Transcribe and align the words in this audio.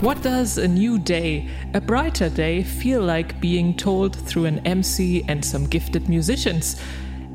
What 0.00 0.22
does 0.22 0.56
a 0.56 0.66
new 0.66 0.98
day, 0.98 1.46
a 1.74 1.80
brighter 1.80 2.30
day, 2.30 2.62
feel 2.62 3.02
like 3.02 3.38
being 3.38 3.76
told 3.76 4.16
through 4.16 4.46
an 4.46 4.66
MC 4.66 5.22
and 5.28 5.44
some 5.44 5.66
gifted 5.66 6.08
musicians? 6.08 6.80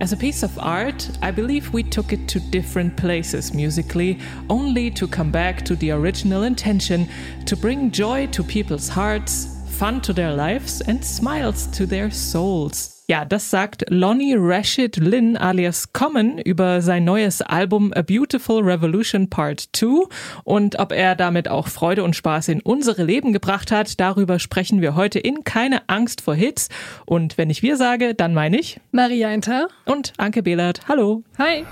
As 0.02 0.14
a 0.14 0.18
piece 0.18 0.42
of 0.42 0.58
art, 0.58 1.08
I 1.22 1.30
believe 1.30 1.72
we 1.74 1.84
took 1.84 2.12
it 2.12 2.28
to 2.30 2.40
different 2.40 2.98
places 2.98 3.54
musically, 3.54 4.18
only 4.50 4.90
to 4.92 5.08
come 5.08 5.30
back 5.30 5.64
to 5.66 5.76
the 5.76 5.92
original 5.92 6.42
intention 6.42 7.08
to 7.46 7.56
bring 7.56 7.92
joy 7.92 8.26
to 8.32 8.44
people's 8.44 8.90
hearts, 8.90 9.55
fun 9.78 10.02
to 10.02 10.14
their 10.14 10.34
lives, 10.36 10.82
and 10.82 11.04
smiles 11.04 11.70
to 11.72 11.86
their 11.86 12.10
souls. 12.10 13.04
Ja, 13.08 13.24
das 13.24 13.52
sagt 13.52 13.86
Lonnie 13.90 14.34
Rashid 14.36 14.98
Lynn 14.98 15.38
alias 15.38 15.94
Common 15.94 16.40
über 16.40 16.82
sein 16.82 17.04
neues 17.04 17.42
Album 17.42 17.94
A 17.94 18.02
Beautiful 18.02 18.64
Revolution 18.64 19.30
Part 19.30 19.70
2 19.74 20.08
und 20.44 20.80
ob 20.80 20.92
er 20.92 21.16
damit 21.16 21.48
auch 21.48 21.68
Freude 21.68 22.04
und 22.04 22.16
Spaß 22.16 22.48
in 22.48 22.62
unsere 22.62 23.04
Leben 23.04 23.32
gebracht 23.32 23.72
hat, 23.72 24.00
darüber 24.00 24.40
sprechen 24.40 24.82
wir 24.82 24.96
heute 24.96 25.20
in 25.20 25.44
Keine 25.44 25.88
Angst 25.88 26.22
vor 26.22 26.34
Hits 26.34 26.70
und 27.06 27.38
wenn 27.38 27.52
ich 27.52 27.62
wir 27.62 27.78
sage, 27.78 28.16
dann 28.16 28.34
meine 28.34 28.60
ich 28.60 28.80
Maria 28.92 29.30
Inter 29.30 29.68
und 29.86 30.14
Anke 30.18 30.42
Behlert. 30.42 30.82
Hallo. 30.88 31.24
Hi. 31.38 31.64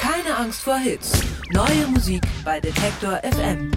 Keine 0.00 0.36
Angst 0.38 0.62
vor 0.62 0.78
Hits. 0.78 1.20
Neue 1.52 1.88
Musik 1.92 2.22
bei 2.42 2.58
Detektor 2.58 3.20
FM. 3.22 3.70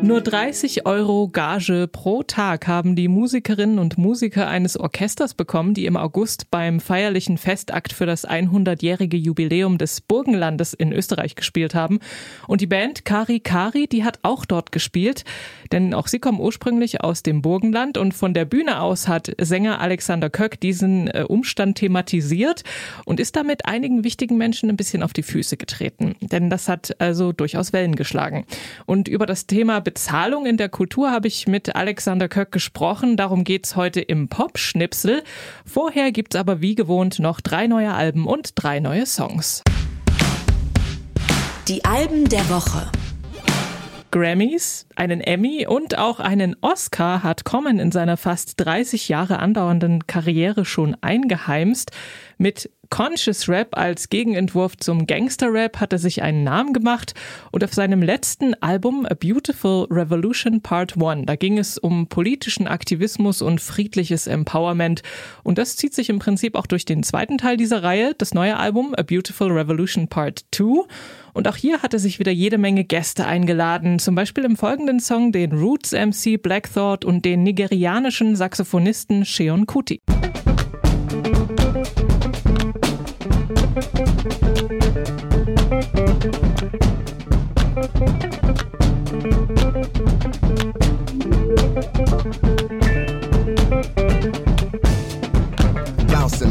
Nur 0.00 0.20
30 0.20 0.86
Euro 0.86 1.28
Gage 1.28 1.88
pro 1.88 2.22
Tag 2.22 2.68
haben 2.68 2.94
die 2.94 3.08
Musikerinnen 3.08 3.80
und 3.80 3.98
Musiker 3.98 4.46
eines 4.46 4.78
Orchesters 4.78 5.34
bekommen, 5.34 5.74
die 5.74 5.86
im 5.86 5.96
August 5.96 6.52
beim 6.52 6.78
feierlichen 6.78 7.36
Festakt 7.36 7.92
für 7.92 8.06
das 8.06 8.26
100-jährige 8.26 9.16
Jubiläum 9.16 9.76
des 9.76 10.00
Burgenlandes 10.00 10.72
in 10.72 10.92
Österreich 10.92 11.34
gespielt 11.34 11.74
haben. 11.74 11.98
Und 12.46 12.60
die 12.60 12.68
Band 12.68 13.04
Kari 13.04 13.40
Kari, 13.40 13.88
die 13.88 14.04
hat 14.04 14.20
auch 14.22 14.44
dort 14.44 14.70
gespielt, 14.70 15.24
denn 15.72 15.92
auch 15.92 16.06
sie 16.06 16.20
kommen 16.20 16.40
ursprünglich 16.40 17.02
aus 17.02 17.24
dem 17.24 17.42
Burgenland 17.42 17.98
und 17.98 18.14
von 18.14 18.34
der 18.34 18.44
Bühne 18.44 18.80
aus 18.80 19.08
hat 19.08 19.32
Sänger 19.40 19.80
Alexander 19.80 20.30
Köck 20.30 20.60
diesen 20.60 21.08
äh, 21.08 21.24
Umstand 21.26 21.76
thematisiert 21.76 22.62
und 23.04 23.18
ist 23.18 23.34
damit 23.34 23.66
einigen 23.66 24.04
wichtigen 24.04 24.38
Menschen 24.38 24.70
ein 24.70 24.76
bisschen 24.76 25.02
auf 25.02 25.12
die 25.12 25.24
Füße 25.24 25.56
getreten. 25.56 26.14
Denn 26.20 26.50
das 26.50 26.68
hat 26.68 27.00
also 27.00 27.32
durchaus 27.32 27.72
Wellen 27.72 27.96
geschlagen. 27.96 28.46
Und 28.86 29.08
über 29.08 29.26
das 29.26 29.48
Thema 29.48 29.80
Bezahlung 29.88 30.44
in 30.44 30.58
der 30.58 30.68
Kultur 30.68 31.10
habe 31.10 31.28
ich 31.28 31.48
mit 31.48 31.74
Alexander 31.74 32.28
Köck 32.28 32.52
gesprochen. 32.52 33.16
Darum 33.16 33.42
geht's 33.42 33.74
heute 33.74 34.02
im 34.02 34.28
Pop-Schnipsel. 34.28 35.22
Vorher 35.64 36.12
gibt's 36.12 36.36
aber 36.36 36.60
wie 36.60 36.74
gewohnt 36.74 37.20
noch 37.20 37.40
drei 37.40 37.68
neue 37.68 37.94
Alben 37.94 38.26
und 38.26 38.50
drei 38.54 38.80
neue 38.80 39.06
Songs. 39.06 39.62
Die 41.68 41.86
Alben 41.86 42.28
der 42.28 42.46
Woche. 42.50 42.90
Grammys, 44.10 44.86
einen 44.94 45.22
Emmy 45.22 45.66
und 45.66 45.96
auch 45.96 46.20
einen 46.20 46.54
Oscar 46.60 47.22
hat 47.22 47.44
Common 47.44 47.78
in 47.78 47.90
seiner 47.90 48.18
fast 48.18 48.60
30 48.60 49.08
Jahre 49.08 49.38
andauernden 49.38 50.06
Karriere 50.06 50.66
schon 50.66 50.98
eingeheimst. 51.00 51.92
Mit 52.40 52.70
Conscious 52.88 53.48
Rap 53.48 53.76
als 53.76 54.10
Gegenentwurf 54.10 54.76
zum 54.76 55.08
Gangster 55.08 55.52
Rap 55.52 55.80
hat 55.80 55.92
er 55.92 55.98
sich 55.98 56.22
einen 56.22 56.44
Namen 56.44 56.72
gemacht 56.72 57.14
und 57.50 57.64
auf 57.64 57.74
seinem 57.74 58.00
letzten 58.00 58.54
Album 58.62 59.06
A 59.06 59.14
Beautiful 59.14 59.88
Revolution 59.90 60.62
Part 60.62 60.94
1, 60.96 61.26
da 61.26 61.34
ging 61.34 61.58
es 61.58 61.78
um 61.78 62.06
politischen 62.06 62.68
Aktivismus 62.68 63.42
und 63.42 63.60
friedliches 63.60 64.28
Empowerment 64.28 65.02
und 65.42 65.58
das 65.58 65.76
zieht 65.76 65.94
sich 65.94 66.10
im 66.10 66.20
Prinzip 66.20 66.54
auch 66.54 66.66
durch 66.66 66.84
den 66.84 67.02
zweiten 67.02 67.38
Teil 67.38 67.56
dieser 67.56 67.82
Reihe, 67.82 68.14
das 68.16 68.34
neue 68.34 68.56
Album 68.56 68.94
A 68.96 69.02
Beautiful 69.02 69.50
Revolution 69.50 70.06
Part 70.06 70.44
2 70.52 70.84
und 71.34 71.48
auch 71.48 71.56
hier 71.56 71.82
hat 71.82 71.92
er 71.92 71.98
sich 71.98 72.20
wieder 72.20 72.32
jede 72.32 72.56
Menge 72.56 72.84
Gäste 72.84 73.26
eingeladen, 73.26 73.98
zum 73.98 74.14
Beispiel 74.14 74.44
im 74.44 74.56
folgenden 74.56 75.00
Song 75.00 75.32
den 75.32 75.52
Roots 75.52 75.90
MC 75.90 76.40
Black 76.40 76.72
Thought 76.72 77.04
und 77.04 77.24
den 77.24 77.42
nigerianischen 77.42 78.36
Saxophonisten 78.36 79.24
Sheon 79.24 79.66
Kuti. 79.66 80.00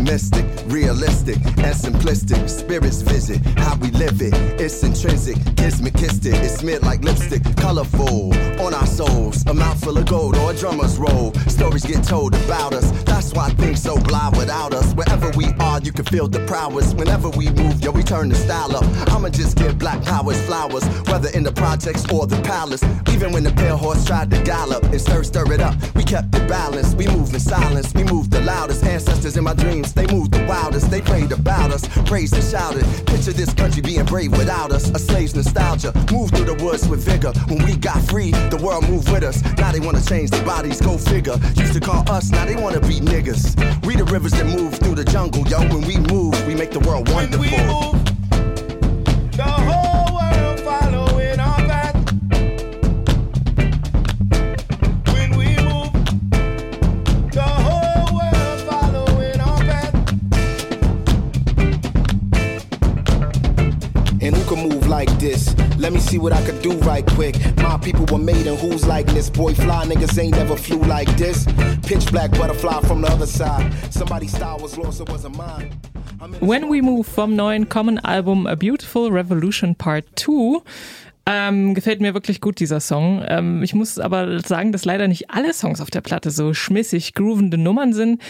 optimistic 0.07 0.56
realistic, 0.67 1.37
and 1.37 1.75
simplistic. 1.75 2.49
Spirits 2.49 3.01
visit 3.01 3.39
how 3.57 3.75
we 3.77 3.91
live 3.91 4.21
it. 4.21 4.33
It's 4.59 4.83
intrinsic, 4.83 5.37
kismet 5.55 5.93
kissed 5.95 6.25
it. 6.25 6.35
It's 6.35 6.57
smeared 6.59 6.83
like 6.83 7.03
lipstick, 7.03 7.43
colorful 7.57 8.33
on 8.59 8.73
our 8.73 8.85
souls. 8.85 9.43
A 9.47 9.53
mouthful 9.53 9.97
of 9.97 10.05
gold 10.05 10.37
or 10.37 10.51
a 10.51 10.55
drummer's 10.55 10.97
roll. 10.97 11.33
Stories 11.47 11.85
get 11.85 12.03
told 12.03 12.35
about 12.35 12.73
us. 12.73 12.91
That's 13.03 13.33
why 13.33 13.49
things 13.51 13.81
so 13.81 13.97
blah 13.97 14.31
without 14.31 14.73
us. 14.73 14.93
Wherever 14.93 15.29
we 15.31 15.47
are, 15.59 15.79
you 15.81 15.91
can 15.91 16.05
feel 16.05 16.27
the 16.27 16.39
prowess. 16.45 16.93
Whenever 16.93 17.29
we 17.29 17.49
move, 17.51 17.81
yo, 17.81 17.91
we 17.91 18.03
turn 18.03 18.29
the 18.29 18.35
style 18.35 18.75
up. 18.75 18.85
I'ma 19.11 19.29
just 19.29 19.57
give 19.57 19.77
black 19.77 20.03
powers 20.03 20.39
flowers, 20.45 20.85
whether 21.09 21.29
in 21.29 21.43
the 21.43 21.51
projects 21.51 22.05
or 22.11 22.27
the 22.27 22.41
palace. 22.41 22.83
Even 23.13 23.31
when 23.31 23.43
the 23.43 23.51
pale 23.51 23.77
horse 23.77 24.05
tried 24.05 24.29
to 24.31 24.41
gallop 24.43 24.83
and 24.83 25.01
stir, 25.01 25.23
stir 25.23 25.51
it 25.53 25.61
up, 25.61 25.75
we 25.95 26.03
kept 26.03 26.35
it 26.35 26.47
balanced. 26.47 26.97
We 26.97 27.07
move 27.07 27.33
in 27.33 27.39
silence, 27.39 27.93
we 27.93 28.03
move 28.03 28.29
the 28.29 28.41
loudest. 28.41 28.83
Ancestors 28.83 29.37
in 29.37 29.43
my 29.43 29.53
dreams, 29.53 29.93
they 29.93 30.05
moved 30.07 30.33
the 30.33 30.45
They 30.89 31.01
prayed 31.01 31.31
about 31.31 31.71
us, 31.71 31.87
praised 32.05 32.33
and 32.33 32.43
shouted. 32.43 32.83
Picture 33.05 33.31
this 33.31 33.53
country 33.53 33.81
being 33.81 34.03
brave 34.05 34.31
without 34.31 34.71
us. 34.71 34.89
A 34.89 34.99
slave's 34.99 35.35
nostalgia. 35.35 35.93
Move 36.11 36.31
through 36.31 36.45
the 36.45 36.63
woods 36.63 36.87
with 36.87 37.05
vigor. 37.05 37.31
When 37.47 37.63
we 37.65 37.75
got 37.75 38.01
free, 38.03 38.31
the 38.31 38.57
world 38.57 38.89
moved 38.89 39.11
with 39.11 39.23
us. 39.23 39.43
Now 39.57 39.71
they 39.71 39.79
wanna 39.79 40.01
change 40.01 40.31
their 40.31 40.43
bodies, 40.43 40.81
go 40.81 40.97
figure. 40.97 41.37
Used 41.55 41.73
to 41.73 41.79
call 41.79 42.09
us, 42.09 42.31
now 42.31 42.45
they 42.45 42.55
wanna 42.55 42.79
be 42.79 42.99
niggas. 42.99 43.55
We 43.85 43.95
the 43.95 44.05
rivers 44.05 44.31
that 44.31 44.45
move 44.45 44.75
through 44.75 44.95
the 44.95 45.05
jungle, 45.05 45.47
yo. 45.47 45.59
When 45.59 45.85
we 45.85 45.97
move, 45.97 46.33
we 46.47 46.55
make 46.55 46.71
the 46.71 46.79
world 46.79 47.09
wonderful. 47.09 48.16
Let 65.87 65.93
me 65.93 66.01
see 66.01 66.17
what 66.17 66.33
I 66.33 66.43
could 66.45 66.61
do 66.61 66.73
right 66.79 67.05
quick. 67.15 67.37
My 67.63 67.77
people 67.77 68.05
were 68.11 68.21
made 68.21 68.45
in 68.45 68.57
who's 68.57 68.85
like 68.85 69.05
this. 69.05 69.29
Boy, 69.29 69.53
fly 69.53 69.85
niggas 69.85 70.21
ain't 70.21 70.35
never 70.35 70.57
flew 70.57 70.79
like 70.79 71.07
this. 71.15 71.45
Pitch 71.83 72.11
black 72.11 72.29
butterfly 72.31 72.81
from 72.81 73.01
the 73.01 73.07
other 73.07 73.25
side. 73.25 73.73
Somebody's 73.89 74.35
style 74.35 74.59
was 74.59 74.77
lost, 74.77 74.99
it 74.99 75.07
wasn't 75.07 75.37
mine. 75.37 75.71
When 76.41 76.67
We 76.67 76.81
Move 76.81 77.07
vom 77.07 77.37
neuen 77.37 77.69
Common 77.69 77.99
Album 77.99 78.47
A 78.47 78.55
Beautiful 78.55 79.13
Revolution 79.13 79.75
Part 79.75 80.03
2. 80.17 80.61
Ähm, 81.25 81.73
gefällt 81.73 82.01
mir 82.01 82.13
wirklich 82.13 82.41
gut, 82.41 82.59
dieser 82.59 82.81
Song. 82.81 83.23
Ähm, 83.25 83.63
ich 83.63 83.73
muss 83.73 83.97
aber 83.97 84.41
sagen, 84.41 84.73
dass 84.73 84.83
leider 84.83 85.07
nicht 85.07 85.29
alle 85.29 85.53
Songs 85.53 85.79
auf 85.79 85.89
der 85.89 86.01
Platte 86.01 86.31
so 86.31 86.53
schmissig 86.53 87.13
groovende 87.13 87.57
Nummern 87.57 87.93
sind. 87.93 88.21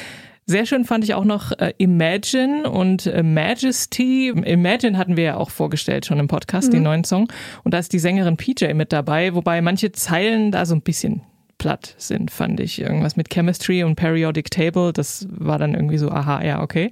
Sehr 0.49 0.65
schön 0.65 0.85
fand 0.85 1.03
ich 1.03 1.13
auch 1.13 1.25
noch 1.25 1.51
äh, 1.59 1.73
Imagine 1.77 2.69
und 2.69 3.05
äh, 3.05 3.21
Majesty. 3.21 4.29
Imagine 4.29 4.97
hatten 4.97 5.17
wir 5.17 5.23
ja 5.25 5.35
auch 5.35 5.49
vorgestellt 5.49 6.05
schon 6.05 6.19
im 6.19 6.29
Podcast, 6.29 6.71
den 6.71 6.83
neuen 6.83 7.03
Song. 7.03 7.27
Und 7.65 7.73
da 7.73 7.79
ist 7.79 7.91
die 7.91 7.99
Sängerin 7.99 8.37
PJ 8.37 8.73
mit 8.73 8.93
dabei, 8.93 9.35
wobei 9.35 9.61
manche 9.61 9.91
Zeilen 9.91 10.51
da 10.53 10.65
so 10.65 10.73
ein 10.73 10.81
bisschen 10.81 11.21
platt 11.57 11.95
sind, 11.97 12.31
fand 12.31 12.61
ich. 12.61 12.79
Irgendwas 12.79 13.17
mit 13.17 13.29
Chemistry 13.29 13.83
und 13.83 13.97
Periodic 13.97 14.49
Table, 14.49 14.93
das 14.93 15.27
war 15.29 15.59
dann 15.59 15.73
irgendwie 15.73 15.97
so, 15.97 16.09
aha, 16.09 16.41
ja, 16.41 16.61
okay. 16.61 16.91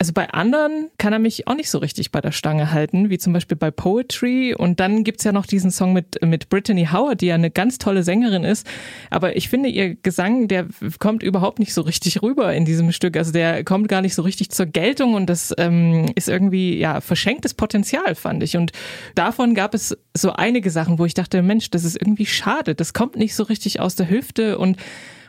Also 0.00 0.12
bei 0.12 0.28
anderen 0.30 0.90
kann 0.98 1.12
er 1.12 1.20
mich 1.20 1.46
auch 1.46 1.54
nicht 1.54 1.70
so 1.70 1.78
richtig 1.78 2.10
bei 2.10 2.20
der 2.20 2.32
Stange 2.32 2.72
halten, 2.72 3.10
wie 3.10 3.18
zum 3.18 3.32
Beispiel 3.32 3.56
bei 3.56 3.70
Poetry. 3.70 4.52
Und 4.52 4.80
dann 4.80 5.04
gibt's 5.04 5.22
ja 5.22 5.30
noch 5.30 5.46
diesen 5.46 5.70
Song 5.70 5.92
mit, 5.92 6.20
mit 6.20 6.48
Brittany 6.48 6.88
Howard, 6.92 7.20
die 7.20 7.26
ja 7.26 7.36
eine 7.36 7.50
ganz 7.50 7.78
tolle 7.78 8.02
Sängerin 8.02 8.42
ist. 8.42 8.66
Aber 9.10 9.36
ich 9.36 9.48
finde, 9.48 9.68
ihr 9.68 9.94
Gesang, 9.94 10.48
der 10.48 10.66
kommt 10.98 11.22
überhaupt 11.22 11.60
nicht 11.60 11.72
so 11.72 11.80
richtig 11.80 12.22
rüber 12.22 12.52
in 12.52 12.64
diesem 12.64 12.90
Stück. 12.90 13.16
Also 13.16 13.30
der 13.30 13.62
kommt 13.62 13.86
gar 13.86 14.02
nicht 14.02 14.16
so 14.16 14.22
richtig 14.22 14.50
zur 14.50 14.66
Geltung 14.66 15.14
und 15.14 15.26
das 15.30 15.54
ähm, 15.58 16.10
ist 16.16 16.28
irgendwie, 16.28 16.76
ja, 16.76 17.00
verschenktes 17.00 17.54
Potenzial, 17.54 18.16
fand 18.16 18.42
ich. 18.42 18.56
Und 18.56 18.72
davon 19.14 19.54
gab 19.54 19.74
es 19.74 19.96
so 20.12 20.32
einige 20.32 20.70
Sachen, 20.70 20.98
wo 20.98 21.04
ich 21.04 21.14
dachte, 21.14 21.40
Mensch, 21.40 21.70
das 21.70 21.84
ist 21.84 21.96
irgendwie 22.00 22.26
schade. 22.26 22.74
Das 22.74 22.94
kommt 22.94 23.14
nicht 23.16 23.36
so 23.36 23.44
richtig 23.44 23.78
aus 23.78 23.94
der 23.94 24.10
Hüfte 24.10 24.58
und 24.58 24.76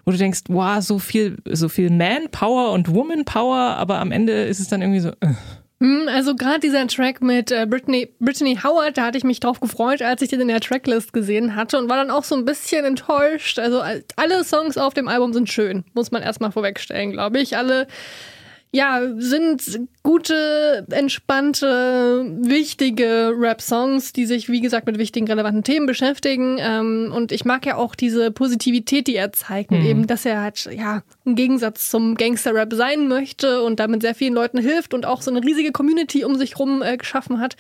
wo 0.06 0.12
du 0.12 0.18
denkst, 0.18 0.42
wow, 0.50 0.82
so 0.82 1.00
viel, 1.00 1.38
so 1.52 1.68
viel 1.68 1.90
Manpower 1.90 2.72
und 2.72 2.94
Womanpower, 2.94 3.58
aber 3.58 4.00
am 4.00 4.12
Ende 4.12 4.44
ist 4.46 4.60
es 4.60 4.68
dann 4.68 4.82
irgendwie 4.82 5.00
so. 5.02 5.10
Äh. 5.10 5.34
Hm, 5.82 6.08
Also 6.08 6.36
gerade 6.36 6.60
dieser 6.62 6.88
Track 6.88 7.22
mit 7.22 7.52
äh, 7.52 7.66
Brittany, 7.70 8.10
Brittany 8.20 8.58
Howard, 8.64 8.98
da 8.98 9.04
hatte 9.06 9.18
ich 9.18 9.24
mich 9.26 9.42
drauf 9.42 9.60
gefreut, 9.60 10.02
als 10.02 10.22
ich 10.22 10.30
den 10.30 10.40
in 10.42 10.48
der 10.48 10.62
Tracklist 10.62 11.12
gesehen 11.12 11.56
hatte 11.56 11.78
und 11.78 11.90
war 11.90 11.98
dann 11.98 12.12
auch 12.12 12.24
so 12.24 12.36
ein 12.36 12.46
bisschen 12.46 12.86
enttäuscht. 12.86 13.60
Also 13.60 13.82
all- 13.82 14.06
alle 14.16 14.44
Songs 14.46 14.78
auf 14.78 14.94
dem 14.94 15.08
Album 15.10 15.34
sind 15.34 15.50
schön, 15.50 15.84
muss 15.94 16.12
man 16.12 16.22
erstmal 16.22 16.52
vorwegstellen, 16.54 17.12
glaube 17.12 17.40
ich. 17.40 17.58
Alle 17.58 17.88
ja, 18.76 19.02
sind 19.18 19.80
gute, 20.04 20.86
entspannte, 20.92 22.26
wichtige 22.42 23.34
Rap-Songs, 23.34 24.12
die 24.12 24.26
sich, 24.26 24.50
wie 24.50 24.60
gesagt, 24.60 24.86
mit 24.86 24.98
wichtigen, 24.98 25.28
relevanten 25.28 25.64
Themen 25.64 25.86
beschäftigen. 25.86 26.58
Ähm, 26.60 27.14
und 27.16 27.32
ich 27.32 27.46
mag 27.46 27.66
ja 27.66 27.78
auch 27.78 27.96
diese 27.96 28.32
Positivität, 28.32 29.08
die 29.08 29.16
er 29.16 29.32
zeigt. 29.32 29.72
Und 29.72 29.86
eben, 29.86 30.08
dass 30.08 30.26
er 30.26 30.42
halt, 30.42 30.70
ja, 30.76 31.04
im 31.24 31.36
Gegensatz 31.36 31.90
zum 31.90 32.16
Gangster-Rap 32.16 32.74
sein 32.74 33.08
möchte 33.08 33.62
und 33.64 33.80
damit 33.80 34.02
sehr 34.02 34.14
vielen 34.14 34.34
Leuten 34.34 34.58
hilft 34.58 34.94
und 34.94 35.06
auch 35.06 35.22
so 35.22 35.32
eine 35.32 35.42
riesige 35.42 35.72
Community 35.72 36.26
um 36.26 36.36
sich 36.36 36.60
rum 36.60 36.82
äh, 36.82 36.98
geschaffen 36.98 37.40
hat. 37.40 37.56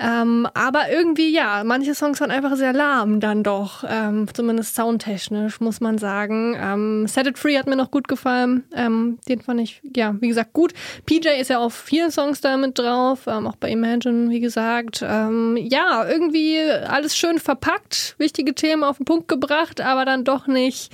Ähm, 0.00 0.46
aber 0.54 0.90
irgendwie, 0.90 1.32
ja, 1.32 1.64
manche 1.64 1.92
Songs 1.92 2.20
waren 2.20 2.30
einfach 2.30 2.54
sehr 2.54 2.72
lahm 2.72 3.18
dann 3.18 3.42
doch, 3.42 3.82
ähm, 3.88 4.28
zumindest 4.32 4.76
soundtechnisch, 4.76 5.60
muss 5.60 5.80
man 5.80 5.98
sagen. 5.98 6.56
Ähm, 6.56 7.08
Set 7.08 7.26
It 7.26 7.36
Free 7.36 7.58
hat 7.58 7.66
mir 7.66 7.74
noch 7.74 7.90
gut 7.90 8.06
gefallen. 8.06 8.62
Ähm, 8.74 9.18
den 9.28 9.40
fand 9.40 9.60
ich, 9.60 9.82
ja, 9.96 10.14
wie 10.20 10.28
gesagt, 10.28 10.52
gut. 10.52 10.72
PJ 11.04 11.28
ist 11.40 11.50
ja 11.50 11.58
auf 11.58 11.74
vielen 11.74 12.12
Songs 12.12 12.40
damit 12.40 12.78
drauf, 12.78 13.26
ähm, 13.26 13.48
auch 13.48 13.56
bei 13.56 13.70
Imagine, 13.70 14.30
wie 14.30 14.38
gesagt. 14.38 15.04
Ähm, 15.04 15.56
ja, 15.56 16.08
irgendwie 16.08 16.60
alles 16.60 17.16
schön 17.16 17.40
verpackt, 17.40 18.14
wichtige 18.18 18.54
Themen 18.54 18.84
auf 18.84 18.98
den 18.98 19.04
Punkt 19.04 19.26
gebracht, 19.26 19.80
aber 19.80 20.04
dann 20.04 20.22
doch 20.22 20.46
nicht, 20.46 20.92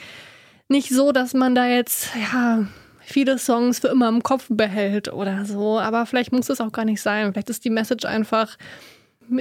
nicht 0.68 0.88
so, 0.88 1.12
dass 1.12 1.34
man 1.34 1.54
da 1.54 1.66
jetzt, 1.66 2.08
ja, 2.32 2.64
viele 3.00 3.38
Songs 3.38 3.80
für 3.80 3.88
immer 3.88 4.08
im 4.08 4.22
Kopf 4.22 4.46
behält 4.48 5.12
oder 5.12 5.44
so. 5.44 5.78
Aber 5.78 6.06
vielleicht 6.06 6.32
muss 6.32 6.48
es 6.48 6.62
auch 6.62 6.72
gar 6.72 6.86
nicht 6.86 7.02
sein. 7.02 7.32
Vielleicht 7.32 7.50
ist 7.50 7.66
die 7.66 7.70
Message 7.70 8.06
einfach 8.06 8.56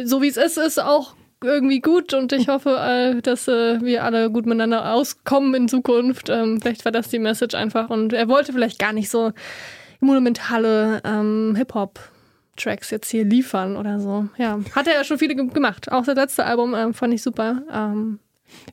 so 0.04 0.22
wie 0.22 0.28
es 0.28 0.38
ist, 0.38 0.58
ist 0.58 0.82
auch 0.82 1.16
irgendwie 1.44 1.82
gut 1.82 2.14
und 2.14 2.32
ich 2.32 2.48
hoffe, 2.48 2.78
äh, 2.80 3.22
dass 3.22 3.48
äh, 3.48 3.82
wir 3.82 4.04
alle 4.04 4.32
gut 4.32 4.46
miteinander 4.46 4.94
auskommen 4.94 5.54
in 5.54 5.68
Zukunft. 5.68 6.30
Ähm, 6.30 6.60
vielleicht 6.62 6.86
war 6.86 6.92
das 6.92 7.10
die 7.10 7.20
Message 7.20 7.56
einfach 7.56 7.90
und 7.90 8.14
er 8.14 8.28
wollte 8.28 8.54
vielleicht 8.54 8.80
gar 8.80 8.94
nicht 8.94 9.10
so 9.10 9.32
monumentale 10.00 11.02
ähm, 11.04 11.56
Hip-Hop. 11.56 12.00
Tracks 12.56 12.92
jetzt 12.92 13.10
hier 13.10 13.26
liefern 13.26 13.78
oder 13.78 14.00
so. 14.00 14.28
Ja, 14.38 14.60
hat 14.76 14.86
er 14.86 14.94
ja 14.94 15.04
schon 15.04 15.18
viele 15.18 15.36
gemacht. 15.36 15.92
Auch 15.92 16.06
das 16.06 16.16
letzte 16.16 16.46
Album 16.46 16.76
ähm, 16.76 16.94
fand 16.94 17.12
ich 17.12 17.24
super. 17.24 17.64
Ähm, 17.72 18.20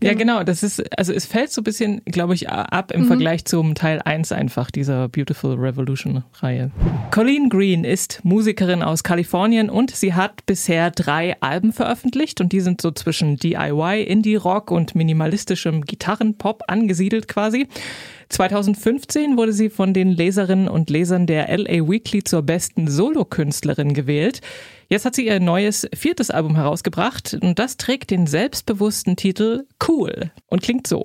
Ja, 0.02 0.14
genau. 0.14 0.44
Das 0.44 0.62
ist, 0.62 0.82
also 0.98 1.12
es 1.12 1.26
fällt 1.26 1.52
so 1.52 1.60
ein 1.60 1.64
bisschen, 1.64 2.02
glaube 2.04 2.34
ich, 2.34 2.48
ab 2.48 2.92
im 2.92 3.06
Vergleich 3.06 3.44
zum 3.44 3.74
Teil 3.74 4.00
1 4.02 4.32
einfach 4.32 4.70
dieser 4.70 5.08
Beautiful 5.08 5.54
Revolution 5.54 6.24
Reihe. 6.38 6.70
Colleen 7.10 7.48
Green 7.48 7.84
ist 7.84 8.20
Musikerin 8.22 8.82
aus 8.82 9.02
Kalifornien 9.02 9.68
und 9.68 9.90
sie 9.94 10.14
hat 10.14 10.46
bisher 10.46 10.90
drei 10.90 11.36
Alben 11.40 11.72
veröffentlicht 11.72 12.40
und 12.40 12.52
die 12.52 12.60
sind 12.60 12.80
so 12.80 12.90
zwischen 12.92 13.36
DIY, 13.36 14.04
Indie 14.04 14.36
Rock 14.36 14.70
und 14.70 14.94
minimalistischem 14.94 15.82
Gitarrenpop 15.82 16.62
angesiedelt 16.66 17.28
quasi. 17.28 17.66
2015 18.30 19.36
wurde 19.36 19.52
sie 19.52 19.70
von 19.70 19.92
den 19.92 20.10
Leserinnen 20.10 20.68
und 20.68 20.88
Lesern 20.88 21.26
der 21.26 21.48
LA 21.56 21.88
Weekly 21.88 22.22
zur 22.24 22.42
besten 22.42 22.88
Solokünstlerin 22.88 23.92
gewählt. 23.92 24.40
Jetzt 24.92 25.04
hat 25.04 25.14
sie 25.14 25.26
ihr 25.26 25.38
neues 25.38 25.88
viertes 25.94 26.32
Album 26.32 26.56
herausgebracht 26.56 27.38
und 27.40 27.60
das 27.60 27.76
trägt 27.76 28.10
den 28.10 28.26
selbstbewussten 28.26 29.14
Titel 29.14 29.64
Cool 29.86 30.32
und 30.48 30.62
klingt 30.62 30.88
so. 30.88 31.04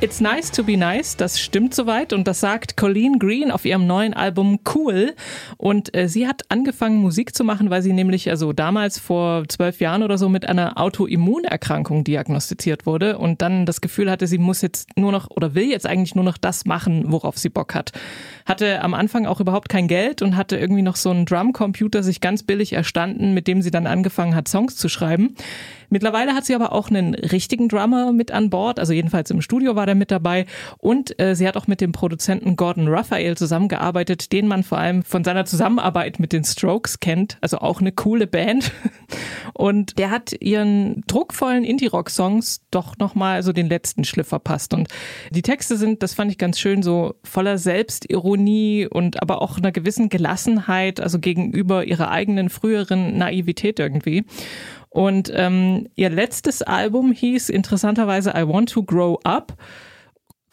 It's 0.00 0.20
nice 0.20 0.52
to 0.52 0.62
be 0.62 0.76
nice, 0.76 1.16
das 1.16 1.40
stimmt 1.40 1.74
soweit 1.74 2.12
und 2.12 2.28
das 2.28 2.38
sagt 2.38 2.76
Colleen 2.76 3.18
Green 3.18 3.50
auf 3.50 3.64
ihrem 3.64 3.88
neuen 3.88 4.14
Album 4.14 4.60
Cool. 4.72 5.16
Und 5.56 5.92
äh, 5.96 6.08
sie 6.08 6.28
hat 6.28 6.42
angefangen 6.50 6.98
Musik 6.98 7.34
zu 7.34 7.42
machen, 7.42 7.68
weil 7.68 7.82
sie 7.82 7.92
nämlich 7.92 8.30
also 8.30 8.52
damals 8.52 9.00
vor 9.00 9.42
zwölf 9.48 9.80
Jahren 9.80 10.04
oder 10.04 10.16
so 10.16 10.28
mit 10.28 10.48
einer 10.48 10.80
Autoimmunerkrankung 10.80 12.04
diagnostiziert 12.04 12.86
wurde 12.86 13.18
und 13.18 13.42
dann 13.42 13.66
das 13.66 13.80
Gefühl 13.80 14.08
hatte, 14.08 14.28
sie 14.28 14.38
muss 14.38 14.62
jetzt 14.62 14.96
nur 14.96 15.10
noch 15.10 15.30
oder 15.30 15.56
will 15.56 15.68
jetzt 15.68 15.84
eigentlich 15.84 16.14
nur 16.14 16.24
noch 16.24 16.38
das 16.38 16.64
machen, 16.64 17.10
worauf 17.10 17.36
sie 17.36 17.48
Bock 17.48 17.74
hat. 17.74 17.90
Hatte 18.46 18.82
am 18.82 18.94
Anfang 18.94 19.26
auch 19.26 19.40
überhaupt 19.40 19.68
kein 19.68 19.88
Geld 19.88 20.22
und 20.22 20.36
hatte 20.36 20.56
irgendwie 20.56 20.82
noch 20.82 20.94
so 20.94 21.10
einen 21.10 21.26
Drumcomputer 21.26 22.04
sich 22.04 22.20
ganz 22.20 22.44
billig 22.44 22.72
erstanden, 22.72 23.34
mit 23.34 23.48
dem 23.48 23.62
sie 23.62 23.72
dann 23.72 23.88
angefangen 23.88 24.36
hat, 24.36 24.46
Songs 24.46 24.76
zu 24.76 24.88
schreiben. 24.88 25.34
Mittlerweile 25.90 26.34
hat 26.34 26.44
sie 26.44 26.54
aber 26.54 26.72
auch 26.72 26.90
einen 26.90 27.14
richtigen 27.14 27.68
Drummer 27.68 28.12
mit 28.12 28.30
an 28.30 28.50
Bord, 28.50 28.78
also 28.78 28.92
jedenfalls 28.92 29.30
im 29.30 29.40
Studio 29.40 29.74
war 29.74 29.87
der 29.88 29.96
mit 29.96 30.10
dabei. 30.10 30.46
Und 30.78 31.18
äh, 31.20 31.34
sie 31.34 31.48
hat 31.48 31.56
auch 31.56 31.66
mit 31.66 31.80
dem 31.80 31.92
Produzenten 31.92 32.56
Gordon 32.56 32.88
Raphael 32.88 33.36
zusammengearbeitet, 33.36 34.32
den 34.32 34.46
man 34.46 34.62
vor 34.62 34.78
allem 34.78 35.02
von 35.02 35.24
seiner 35.24 35.44
Zusammenarbeit 35.44 36.20
mit 36.20 36.32
den 36.32 36.44
Strokes 36.44 37.00
kennt, 37.00 37.38
also 37.40 37.58
auch 37.58 37.80
eine 37.80 37.92
coole 37.92 38.26
Band. 38.26 38.72
Und 39.54 39.98
der 39.98 40.10
hat 40.10 40.32
ihren 40.40 41.02
druckvollen 41.06 41.64
Indie-Rock-Songs 41.64 42.60
doch 42.70 42.96
nochmal 42.98 43.42
so 43.42 43.52
den 43.52 43.68
letzten 43.68 44.04
Schliff 44.04 44.28
verpasst. 44.28 44.74
Und 44.74 44.88
die 45.30 45.42
Texte 45.42 45.76
sind, 45.76 46.02
das 46.02 46.14
fand 46.14 46.30
ich 46.30 46.38
ganz 46.38 46.60
schön, 46.60 46.82
so 46.82 47.14
voller 47.24 47.58
Selbstironie 47.58 48.86
und 48.86 49.20
aber 49.20 49.42
auch 49.42 49.58
einer 49.58 49.72
gewissen 49.72 50.08
Gelassenheit, 50.10 51.00
also 51.00 51.18
gegenüber 51.18 51.84
ihrer 51.84 52.10
eigenen 52.10 52.50
früheren 52.50 53.18
Naivität 53.18 53.80
irgendwie. 53.80 54.24
Und 54.90 55.30
ähm, 55.34 55.88
ihr 55.96 56.10
letztes 56.10 56.62
Album 56.62 57.12
hieß 57.12 57.48
interessanterweise 57.48 58.30
I 58.30 58.46
Want 58.46 58.70
to 58.70 58.82
Grow 58.82 59.18
Up. 59.24 59.54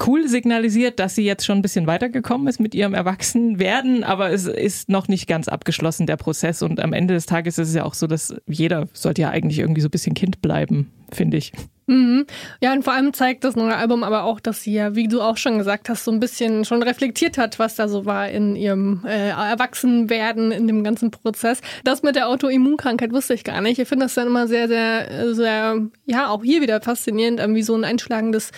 Cool 0.06 0.28
signalisiert, 0.28 1.00
dass 1.00 1.16
sie 1.16 1.24
jetzt 1.24 1.46
schon 1.46 1.60
ein 1.60 1.62
bisschen 1.62 1.88
weitergekommen 1.88 2.48
ist 2.48 2.60
mit 2.60 2.76
ihrem 2.76 2.94
Erwachsenwerden, 2.94 4.04
aber 4.04 4.30
es 4.30 4.46
ist 4.46 4.90
noch 4.90 5.08
nicht 5.08 5.26
ganz 5.26 5.48
abgeschlossen, 5.48 6.06
der 6.06 6.18
Prozess. 6.18 6.62
Und 6.62 6.82
am 6.82 6.92
Ende 6.92 7.14
des 7.14 7.28
Tages 7.28 7.58
ist 7.58 7.70
es 7.70 7.76
ja 7.76 7.86
auch 7.86 7.94
so, 7.94 8.06
dass 8.06 8.36
jeder 8.46 8.88
sollte 8.92 9.22
ja 9.22 9.30
eigentlich 9.30 9.60
irgendwie 9.60 9.80
so 9.80 9.88
ein 9.88 9.92
bisschen 9.92 10.14
Kind 10.14 10.42
bleiben, 10.42 10.92
finde 11.14 11.38
ich. 11.38 11.54
Mhm. 11.88 12.26
Ja, 12.62 12.74
und 12.74 12.84
vor 12.84 12.94
allem 12.94 13.14
zeigt 13.14 13.44
das 13.44 13.56
neue 13.56 13.76
Album 13.76 14.04
aber 14.04 14.24
auch, 14.24 14.40
dass 14.40 14.64
sie 14.64 14.74
ja, 14.74 14.96
wie 14.96 15.08
du 15.08 15.22
auch 15.22 15.38
schon 15.38 15.60
gesagt 15.60 15.88
hast, 15.88 16.04
so 16.04 16.12
ein 16.12 16.20
bisschen 16.20 16.66
schon 16.66 16.82
reflektiert 16.82 17.38
hat, 17.38 17.60
was 17.60 17.76
da 17.76 17.88
so 17.88 18.06
war 18.06 18.28
in 18.30 18.56
ihrem 18.56 19.04
äh, 19.06 19.30
Erwachsenwerden, 19.30 20.52
in 20.52 20.66
dem 20.66 20.84
ganzen 20.84 21.12
Prozess. 21.12 21.62
Das 21.84 22.02
mit 22.02 22.16
der 22.16 22.28
Autoimmunkrankheit 22.28 23.12
wusste 23.12 23.36
ich 23.36 23.44
gar 23.44 23.62
nicht. 23.62 23.78
Ich 23.78 23.88
finde 23.88 24.06
das 24.06 24.16
dann 24.16 24.28
immer 24.28 24.48
sehr, 24.48 24.68
sehr, 24.68 25.36
sehr, 25.36 25.80
ja, 26.06 26.30
auch 26.30 26.44
hier 26.44 26.62
wieder 26.62 26.82
faszinierend, 26.82 27.40
wie 27.54 27.64
so 27.64 27.76
ein 27.76 27.84
einschlagendes 27.84 28.52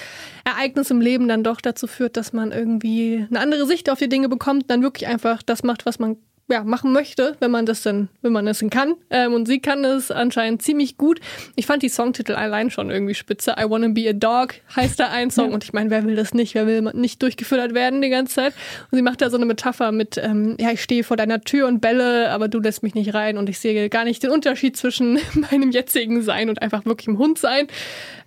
Ereignis 0.45 0.89
im 0.89 1.01
Leben 1.01 1.27
dann 1.27 1.43
doch 1.43 1.59
dazu 1.59 1.87
führt, 1.87 2.15
dass 2.15 2.31
man 2.31 2.53
irgendwie 2.53 3.25
eine 3.29 3.41
andere 3.41 3.65
Sicht 3.65 3.89
auf 3.89 3.99
die 3.99 4.07
Dinge 4.07 4.29
bekommt, 4.29 4.69
dann 4.69 4.81
wirklich 4.81 5.07
einfach 5.07 5.43
das 5.43 5.63
macht, 5.63 5.85
was 5.85 5.99
man 5.99 6.15
ja, 6.49 6.63
machen 6.63 6.93
möchte, 6.93 7.35
wenn 7.39 7.51
man 7.51 7.65
das 7.65 7.83
denn, 7.83 8.07
wenn 8.21 8.31
man 8.31 8.45
das 8.45 8.59
denn 8.59 8.69
kann. 8.69 8.95
Ähm, 9.09 9.33
und 9.33 9.47
sie 9.47 9.59
kann 9.59 9.83
das 9.83 10.11
anscheinend 10.11 10.61
ziemlich 10.61 10.97
gut. 10.97 11.19
Ich 11.55 11.65
fand 11.65 11.83
die 11.83 11.89
Songtitel 11.89 12.33
allein 12.33 12.71
schon 12.71 12.89
irgendwie 12.89 13.15
spitze. 13.15 13.55
I 13.59 13.69
Wanna 13.69 13.89
Be 13.89 14.09
a 14.09 14.13
Dog 14.13 14.55
heißt 14.75 14.99
da 14.99 15.09
ein 15.09 15.29
Song. 15.29 15.53
Und 15.53 15.65
ich 15.65 15.73
meine, 15.73 15.89
wer 15.89 16.05
will 16.05 16.15
das 16.15 16.33
nicht? 16.33 16.55
Wer 16.55 16.65
will 16.65 16.81
nicht 16.93 17.21
durchgefüttert 17.21 17.73
werden 17.73 18.01
die 18.01 18.09
ganze 18.09 18.35
Zeit? 18.35 18.53
Und 18.91 18.95
sie 18.95 19.01
macht 19.01 19.21
da 19.21 19.29
so 19.29 19.35
eine 19.35 19.45
Metapher 19.45 19.91
mit, 19.91 20.17
ähm, 20.17 20.55
ja, 20.59 20.71
ich 20.71 20.81
stehe 20.81 21.03
vor 21.03 21.17
deiner 21.17 21.41
Tür 21.41 21.67
und 21.67 21.81
belle, 21.81 22.29
aber 22.29 22.47
du 22.47 22.59
lässt 22.59 22.81
mich 22.81 22.95
nicht 22.95 23.13
rein 23.13 23.37
und 23.37 23.49
ich 23.49 23.59
sehe 23.59 23.89
gar 23.89 24.05
nicht 24.05 24.23
den 24.23 24.31
Unterschied 24.31 24.77
zwischen 24.77 25.19
meinem 25.51 25.71
jetzigen 25.71 26.21
Sein 26.21 26.49
und 26.49 26.61
einfach 26.61 26.85
wirklich 26.85 27.07
im 27.07 27.17
Hund 27.17 27.37
sein. 27.37 27.67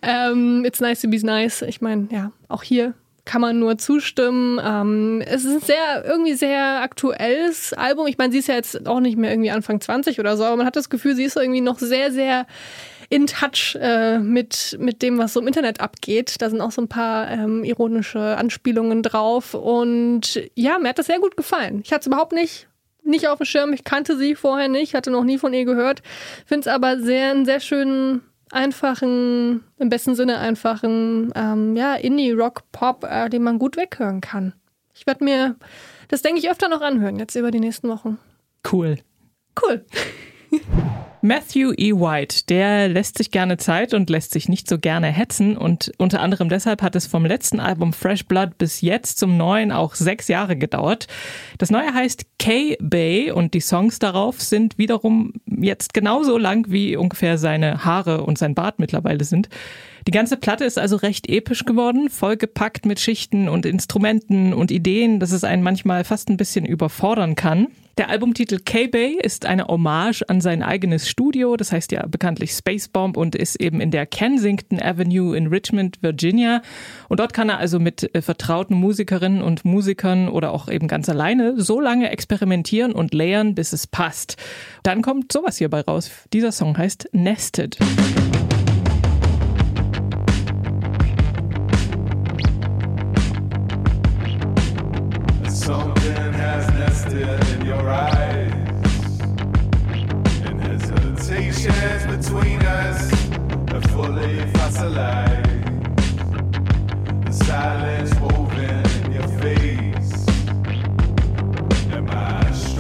Ähm, 0.03 0.65
it's 0.67 0.81
nice 0.81 1.01
to 1.01 1.09
be 1.09 1.19
nice. 1.25 1.63
Ich 1.63 1.81
meine, 1.81 2.09
ja, 2.11 2.33
auch 2.49 2.63
hier 2.63 2.95
kann 3.25 3.41
man 3.41 3.59
nur 3.59 3.79
zustimmen. 3.79 4.61
Ähm, 4.63 5.23
es 5.27 5.45
ist 5.45 5.55
ein 5.55 5.61
sehr, 5.61 6.05
irgendwie 6.05 6.35
sehr 6.35 6.83
aktuelles 6.83 7.73
Album. 7.73 8.07
Ich 8.07 8.19
meine, 8.19 8.33
sie 8.33 8.39
ist 8.39 8.49
ja 8.49 8.55
jetzt 8.55 8.87
auch 8.87 9.01
nicht 9.01 9.17
mehr 9.17 9.31
irgendwie 9.31 9.51
Anfang 9.51 9.81
20 9.81 10.21
oder 10.21 10.37
so, 10.37 10.45
aber 10.45 10.57
man 10.57 10.67
hat 10.67 10.77
das 10.77 10.91
Gefühl, 10.91 11.15
sie 11.15 11.25
ist 11.25 11.37
irgendwie 11.37 11.61
noch 11.61 11.79
sehr, 11.79 12.13
sehr 12.13 12.47
in 13.09 13.27
touch 13.27 13.77
äh, 13.81 14.19
mit, 14.19 14.77
mit 14.79 15.03
dem, 15.03 15.19
was 15.19 15.33
so 15.33 15.41
im 15.41 15.49
Internet 15.49 15.81
abgeht. 15.81 16.37
Da 16.41 16.49
sind 16.49 16.61
auch 16.61 16.71
so 16.71 16.81
ein 16.83 16.89
paar 16.89 17.29
ähm, 17.31 17.65
ironische 17.65 18.37
Anspielungen 18.37 19.03
drauf. 19.03 19.55
Und 19.55 20.41
ja, 20.55 20.79
mir 20.79 20.91
hat 20.91 20.99
das 20.99 21.07
sehr 21.07 21.19
gut 21.19 21.37
gefallen. 21.37 21.81
Ich 21.85 21.93
hatte 21.93 22.03
es 22.03 22.07
überhaupt 22.07 22.33
nicht 22.33 22.69
nicht 23.03 23.29
auf 23.29 23.39
dem 23.39 23.47
Schirm. 23.47 23.73
Ich 23.73 23.83
kannte 23.83 24.17
sie 24.17 24.35
vorher 24.35 24.69
nicht, 24.69 24.95
hatte 24.95 25.11
noch 25.11 25.25
nie 25.25 25.39
von 25.39 25.53
ihr 25.53 25.65
gehört. 25.65 26.03
Finde 26.47 26.69
es 26.69 26.75
aber 26.75 26.99
sehr, 26.99 27.31
einen 27.31 27.47
sehr 27.47 27.61
schönen 27.61 28.23
einfachen, 28.51 29.65
im 29.79 29.89
besten 29.89 30.15
Sinne 30.15 30.39
einfachen, 30.39 31.33
ähm, 31.35 31.77
ja, 31.77 31.95
Indie-Rock-Pop, 31.95 33.05
äh, 33.05 33.29
den 33.29 33.43
man 33.43 33.59
gut 33.59 33.77
weghören 33.77 34.21
kann. 34.21 34.55
Ich 34.95 35.07
werde 35.07 35.25
mir 35.25 35.57
das, 36.09 36.23
denke 36.23 36.41
ich, 36.41 36.51
öfter 36.51 36.69
noch 36.69 36.81
anhören, 36.81 37.19
jetzt 37.19 37.37
über 37.37 37.51
die 37.51 37.61
nächsten 37.61 37.89
Wochen. 37.89 38.19
Cool. 38.71 38.99
Cool. 39.61 39.85
Matthew 41.23 41.75
E. 41.77 41.93
White, 41.93 42.47
der 42.49 42.89
lässt 42.89 43.19
sich 43.19 43.31
gerne 43.31 43.59
Zeit 43.59 43.93
und 43.93 44.09
lässt 44.09 44.33
sich 44.33 44.49
nicht 44.49 44.67
so 44.67 44.79
gerne 44.79 45.09
hetzen 45.09 45.55
und 45.55 45.93
unter 45.99 46.23
anderem 46.23 46.49
deshalb 46.49 46.81
hat 46.81 46.97
es 46.97 47.07
vom 47.07 47.27
letzten 47.27 47.61
Album 47.61 47.93
Fresh 47.93 48.25
Blood 48.25 48.57
bis 48.57 48.81
jetzt 48.81 49.19
zum 49.19 49.37
neuen 49.37 49.71
auch 49.71 49.95
sechs 49.95 50.29
Jahre 50.29 50.57
gedauert. 50.57 51.09
Das 51.59 51.71
neue 51.71 51.93
heißt 51.93 52.25
K-Bay 52.39 53.33
und 53.33 53.53
die 53.53 53.61
Songs 53.61 53.99
darauf 53.99 54.41
sind 54.41 54.79
wiederum 54.79 55.35
jetzt 55.47 55.93
genauso 55.93 56.39
lang 56.39 56.71
wie 56.71 56.97
ungefähr 56.97 57.37
seine 57.37 57.85
Haare 57.85 58.25
und 58.25 58.39
sein 58.39 58.55
Bart 58.55 58.79
mittlerweile 58.79 59.25
sind. 59.25 59.51
Die 60.07 60.13
ganze 60.13 60.37
Platte 60.37 60.65
ist 60.65 60.79
also 60.79 60.97
recht 60.97 61.29
episch 61.29 61.65
geworden, 61.65 62.09
vollgepackt 62.09 62.87
mit 62.87 63.01
Schichten 63.01 63.49
und 63.49 63.67
Instrumenten 63.67 64.55
und 64.55 64.71
Ideen, 64.71 65.21
dass 65.21 65.33
es 65.33 65.45
einen 65.45 65.63
manchmal 65.63 66.05
fast 66.05 66.29
ein 66.31 66.37
bisschen 66.37 66.65
überfordern 66.65 67.35
kann. 67.35 67.69
Der 68.01 68.09
Albumtitel 68.09 68.61
K-Bay 68.65 69.19
ist 69.23 69.45
eine 69.45 69.67
Hommage 69.67 70.23
an 70.27 70.41
sein 70.41 70.63
eigenes 70.63 71.07
Studio, 71.07 71.59
das 71.59 71.71
heißt 71.71 71.93
ja 71.93 72.07
bekanntlich 72.07 72.53
Space 72.53 72.89
Bomb 72.89 73.19
und 73.19 73.35
ist 73.35 73.61
eben 73.61 73.83
in 73.83 73.91
der 73.91 74.07
Kensington 74.07 74.81
Avenue 74.81 75.37
in 75.37 75.49
Richmond, 75.49 76.03
Virginia. 76.03 76.63
Und 77.11 77.21
dort 77.21 77.35
kann 77.35 77.51
er 77.51 77.59
also 77.59 77.79
mit 77.79 78.15
äh, 78.15 78.23
vertrauten 78.23 78.75
Musikerinnen 78.75 79.43
und 79.43 79.67
Musikern 79.67 80.31
oder 80.31 80.53
auch 80.53 80.71
eben 80.71 80.89
ganz 80.89 81.11
alleine 81.11 81.61
so 81.61 81.79
lange 81.79 82.09
experimentieren 82.09 82.93
und 82.93 83.13
layern, 83.13 83.55
bis 83.55 83.75
es 83.75 83.87
passt. 83.87 84.39
Dann 84.83 85.03
kommt 85.03 85.31
sowas 85.31 85.59
hierbei 85.59 85.83
raus. 85.83 86.11
Dieser 86.33 86.53
Song 86.53 86.79
heißt 86.79 87.11
Nested. 87.13 87.77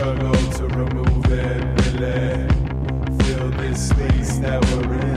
Struggle 0.00 0.32
to 0.52 0.66
remove 0.68 1.30
it 1.30 1.76
fill 3.22 3.50
this 3.50 3.90
space 3.90 4.38
that 4.38 4.64
we're 4.70 4.94
in. 4.94 5.09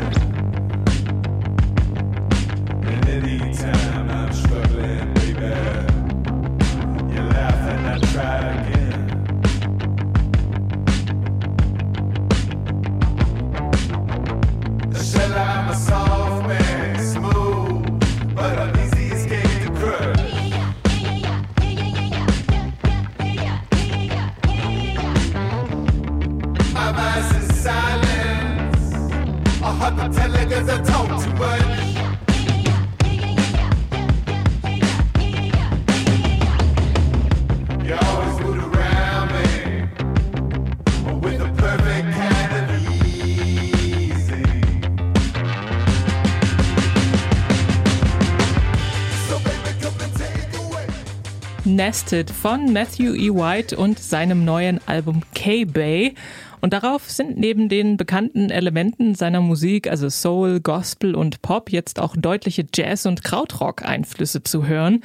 Nested 51.75 52.29
von 52.29 52.71
Matthew 52.71 53.15
E. 53.15 53.29
White 53.29 53.77
und 53.77 53.99
seinem 53.99 54.45
neuen 54.45 54.79
Album 54.85 55.21
K-Bay. 55.33 56.13
Und 56.61 56.73
darauf 56.73 57.09
sind 57.09 57.37
neben 57.37 57.69
den 57.69 57.97
bekannten 57.97 58.49
Elementen 58.49 59.15
seiner 59.15 59.41
Musik, 59.41 59.89
also 59.89 60.09
Soul, 60.09 60.59
Gospel 60.59 61.15
und 61.15 61.41
Pop, 61.41 61.71
jetzt 61.71 61.99
auch 61.99 62.15
deutliche 62.15 62.65
Jazz- 62.73 63.05
und 63.05 63.23
Krautrock-Einflüsse 63.23 64.43
zu 64.43 64.65
hören. 64.65 65.03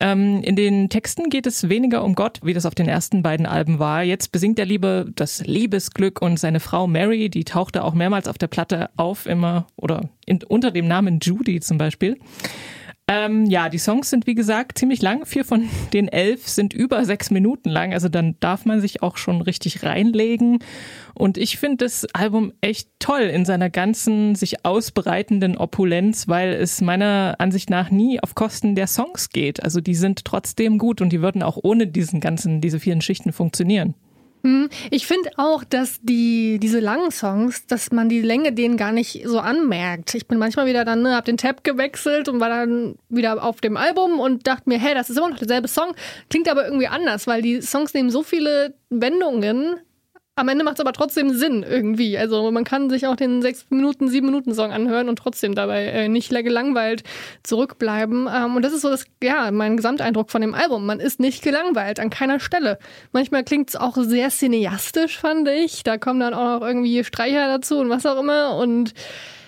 Ähm, 0.00 0.42
in 0.42 0.56
den 0.56 0.90
Texten 0.90 1.30
geht 1.30 1.46
es 1.46 1.68
weniger 1.68 2.04
um 2.04 2.14
Gott, 2.14 2.40
wie 2.42 2.52
das 2.52 2.66
auf 2.66 2.74
den 2.74 2.88
ersten 2.88 3.22
beiden 3.22 3.46
Alben 3.46 3.78
war. 3.78 4.02
Jetzt 4.02 4.32
besingt 4.32 4.58
er 4.58 4.66
lieber 4.66 5.06
das 5.14 5.46
Liebesglück 5.46 6.20
und 6.20 6.38
seine 6.38 6.60
Frau 6.60 6.86
Mary, 6.86 7.30
die 7.30 7.44
tauchte 7.44 7.82
auch 7.82 7.94
mehrmals 7.94 8.28
auf 8.28 8.36
der 8.36 8.48
Platte 8.48 8.90
auf, 8.96 9.26
immer 9.26 9.66
oder 9.76 10.10
in, 10.26 10.42
unter 10.42 10.70
dem 10.70 10.86
Namen 10.88 11.20
Judy 11.20 11.60
zum 11.60 11.78
Beispiel. 11.78 12.18
Ähm, 13.06 13.44
ja, 13.44 13.68
die 13.68 13.78
Songs 13.78 14.08
sind 14.08 14.26
wie 14.26 14.34
gesagt 14.34 14.78
ziemlich 14.78 15.02
lang. 15.02 15.26
Vier 15.26 15.44
von 15.44 15.68
den 15.92 16.08
elf 16.08 16.48
sind 16.48 16.72
über 16.72 17.04
sechs 17.04 17.30
Minuten 17.30 17.68
lang. 17.68 17.92
Also 17.92 18.08
dann 18.08 18.36
darf 18.40 18.64
man 18.64 18.80
sich 18.80 19.02
auch 19.02 19.18
schon 19.18 19.42
richtig 19.42 19.82
reinlegen. 19.82 20.60
Und 21.12 21.36
ich 21.36 21.58
finde 21.58 21.84
das 21.84 22.06
Album 22.14 22.54
echt 22.62 22.88
toll 23.00 23.22
in 23.22 23.44
seiner 23.44 23.68
ganzen 23.68 24.34
sich 24.36 24.64
ausbreitenden 24.64 25.58
Opulenz, 25.58 26.28
weil 26.28 26.54
es 26.54 26.80
meiner 26.80 27.34
Ansicht 27.38 27.68
nach 27.68 27.90
nie 27.90 28.20
auf 28.20 28.34
Kosten 28.34 28.74
der 28.74 28.86
Songs 28.86 29.28
geht. 29.28 29.62
Also 29.62 29.82
die 29.82 29.94
sind 29.94 30.24
trotzdem 30.24 30.78
gut 30.78 31.02
und 31.02 31.10
die 31.10 31.20
würden 31.20 31.42
auch 31.42 31.58
ohne 31.62 31.86
diesen 31.86 32.20
ganzen, 32.20 32.62
diese 32.62 32.80
vielen 32.80 33.02
Schichten 33.02 33.34
funktionieren. 33.34 33.94
Ich 34.90 35.06
finde 35.06 35.30
auch, 35.38 35.64
dass 35.64 36.00
die, 36.02 36.58
diese 36.60 36.78
langen 36.78 37.10
Songs, 37.10 37.66
dass 37.66 37.90
man 37.92 38.10
die 38.10 38.20
Länge 38.20 38.52
denen 38.52 38.76
gar 38.76 38.92
nicht 38.92 39.22
so 39.24 39.38
anmerkt. 39.38 40.14
Ich 40.14 40.28
bin 40.28 40.36
manchmal 40.36 40.66
wieder 40.66 40.84
dann, 40.84 41.00
ne, 41.00 41.16
hab 41.16 41.24
den 41.24 41.38
Tab 41.38 41.64
gewechselt 41.64 42.28
und 42.28 42.40
war 42.40 42.50
dann 42.50 42.96
wieder 43.08 43.42
auf 43.42 43.62
dem 43.62 43.78
Album 43.78 44.20
und 44.20 44.46
dachte 44.46 44.68
mir, 44.68 44.78
hey, 44.78 44.94
das 44.94 45.08
ist 45.08 45.16
immer 45.16 45.30
noch 45.30 45.38
derselbe 45.38 45.68
Song, 45.68 45.94
klingt 46.28 46.48
aber 46.48 46.66
irgendwie 46.66 46.88
anders, 46.88 47.26
weil 47.26 47.40
die 47.40 47.62
Songs 47.62 47.94
nehmen 47.94 48.10
so 48.10 48.22
viele 48.22 48.74
Wendungen. 48.90 49.76
Am 50.36 50.48
Ende 50.48 50.64
macht 50.64 50.74
es 50.74 50.80
aber 50.80 50.92
trotzdem 50.92 51.32
Sinn 51.32 51.62
irgendwie. 51.62 52.18
Also 52.18 52.50
man 52.50 52.64
kann 52.64 52.90
sich 52.90 53.06
auch 53.06 53.14
den 53.14 53.40
6 53.40 53.66
Minuten, 53.70 54.08
7 54.08 54.26
Minuten 54.26 54.52
Song 54.52 54.72
anhören 54.72 55.08
und 55.08 55.16
trotzdem 55.16 55.54
dabei 55.54 55.84
äh, 55.86 56.08
nicht 56.08 56.30
gelangweilt 56.30 57.04
zurückbleiben. 57.44 58.28
Ähm, 58.34 58.56
und 58.56 58.62
das 58.62 58.72
ist 58.72 58.82
so 58.82 58.90
das, 58.90 59.04
ja, 59.22 59.52
mein 59.52 59.76
Gesamteindruck 59.76 60.32
von 60.32 60.40
dem 60.40 60.52
Album. 60.52 60.86
Man 60.86 60.98
ist 60.98 61.20
nicht 61.20 61.42
gelangweilt 61.42 62.00
an 62.00 62.10
keiner 62.10 62.40
Stelle. 62.40 62.80
Manchmal 63.12 63.44
klingt 63.44 63.68
es 63.68 63.76
auch 63.76 63.96
sehr 63.96 64.30
cineastisch, 64.30 65.18
fand 65.18 65.48
ich. 65.48 65.84
Da 65.84 65.98
kommen 65.98 66.18
dann 66.18 66.34
auch 66.34 66.58
noch 66.58 66.66
irgendwie 66.66 67.04
Streicher 67.04 67.46
dazu 67.46 67.78
und 67.78 67.88
was 67.88 68.04
auch 68.04 68.18
immer. 68.18 68.56
Und 68.56 68.92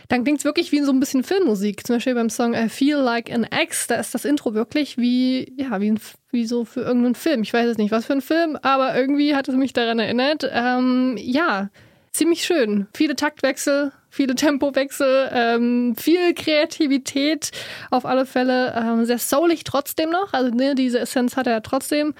dann 0.08 0.24
klingt 0.24 0.38
es 0.38 0.44
wirklich 0.44 0.72
wie 0.72 0.80
so 0.80 0.92
ein 0.92 1.00
bisschen 1.00 1.24
Filmmusik. 1.24 1.86
Zum 1.86 1.96
Beispiel 1.96 2.14
beim 2.14 2.30
Song 2.30 2.54
I 2.54 2.68
Feel 2.68 2.98
Like 2.98 3.32
an 3.32 3.44
Ex, 3.44 3.86
da 3.86 3.96
ist 3.96 4.14
das 4.14 4.24
Intro 4.24 4.54
wirklich 4.54 4.98
wie, 4.98 5.52
ja, 5.56 5.80
wie, 5.80 5.90
ein, 5.90 6.00
wie 6.30 6.46
so 6.46 6.64
für 6.64 6.80
irgendeinen 6.80 7.14
Film. 7.14 7.42
Ich 7.42 7.52
weiß 7.52 7.66
jetzt 7.66 7.78
nicht, 7.78 7.90
was 7.90 8.06
für 8.06 8.14
ein 8.14 8.20
Film, 8.20 8.56
aber 8.62 8.96
irgendwie 8.96 9.34
hat 9.34 9.48
es 9.48 9.56
mich 9.56 9.72
daran 9.72 9.98
erinnert. 9.98 10.48
Ähm, 10.52 11.16
ja, 11.18 11.70
ziemlich 12.12 12.44
schön. 12.44 12.86
Viele 12.94 13.16
Taktwechsel, 13.16 13.92
viele 14.10 14.34
Tempowechsel, 14.34 15.30
ähm, 15.32 15.94
viel 15.96 16.34
Kreativität 16.34 17.50
auf 17.90 18.06
alle 18.06 18.26
Fälle. 18.26 18.74
Ähm, 18.76 19.04
sehr 19.04 19.18
soulig 19.18 19.64
trotzdem 19.64 20.10
noch. 20.10 20.32
Also 20.32 20.54
ne, 20.54 20.74
diese 20.74 21.00
Essenz 21.00 21.36
hat 21.36 21.46
er 21.46 21.62
trotzdem. 21.62 22.14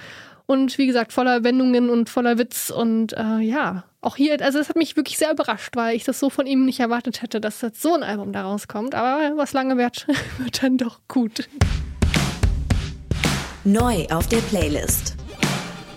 Und 0.46 0.78
wie 0.78 0.86
gesagt, 0.86 1.12
voller 1.12 1.42
Wendungen 1.42 1.90
und 1.90 2.08
voller 2.08 2.38
Witz. 2.38 2.70
Und 2.70 3.12
äh, 3.14 3.40
ja, 3.40 3.84
auch 4.00 4.14
hier, 4.14 4.40
also 4.40 4.60
es 4.60 4.68
hat 4.68 4.76
mich 4.76 4.96
wirklich 4.96 5.18
sehr 5.18 5.32
überrascht, 5.32 5.74
weil 5.74 5.96
ich 5.96 6.04
das 6.04 6.20
so 6.20 6.30
von 6.30 6.46
ihm 6.46 6.64
nicht 6.64 6.78
erwartet 6.78 7.20
hätte, 7.20 7.40
dass 7.40 7.60
jetzt 7.62 7.82
so 7.82 7.94
ein 7.94 8.04
Album 8.04 8.32
da 8.32 8.42
rauskommt. 8.42 8.94
Aber 8.94 9.36
was 9.36 9.52
lange 9.52 9.76
wird, 9.76 10.06
wird 10.38 10.62
dann 10.62 10.78
doch 10.78 11.00
gut. 11.08 11.48
Neu 13.64 14.06
auf 14.10 14.28
der 14.28 14.38
Playlist. 14.38 15.16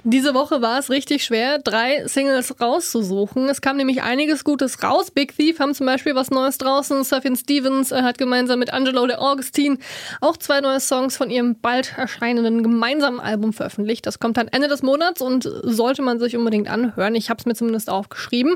Diese 0.03 0.33
Woche 0.33 0.61
war 0.61 0.79
es 0.79 0.89
richtig 0.89 1.25
schwer, 1.25 1.59
drei 1.59 2.07
Singles 2.07 2.61
rauszusuchen. 2.61 3.49
Es 3.49 3.59
kam 3.59 3.75
nämlich 3.75 4.01
einiges 4.01 4.43
Gutes 4.45 4.81
raus. 4.81 5.11
Big 5.11 5.35
Thief 5.35 5.59
haben 5.59 5.73
zum 5.73 5.85
Beispiel 5.85 6.15
was 6.15 6.29
Neues 6.29 6.57
draußen. 6.57 7.03
Sufjan 7.03 7.35
Stevens 7.35 7.91
äh, 7.91 8.01
hat 8.01 8.17
gemeinsam 8.17 8.59
mit 8.59 8.71
Angelo 8.71 9.07
de 9.07 9.17
Augustine 9.17 9.77
auch 10.21 10.37
zwei 10.37 10.61
neue 10.61 10.79
Songs 10.79 11.17
von 11.17 11.29
ihrem 11.29 11.59
bald 11.59 11.97
erscheinenden 11.97 12.63
gemeinsamen 12.63 13.19
Album 13.19 13.51
veröffentlicht. 13.51 14.05
Das 14.05 14.19
kommt 14.19 14.37
dann 14.37 14.47
Ende 14.47 14.69
des 14.69 14.83
Monats 14.83 15.21
und 15.21 15.43
sollte 15.63 16.01
man 16.01 16.19
sich 16.19 16.37
unbedingt 16.37 16.69
anhören. 16.69 17.15
Ich 17.15 17.29
habe 17.29 17.39
es 17.39 17.45
mir 17.45 17.55
zumindest 17.55 17.89
aufgeschrieben. 17.89 18.55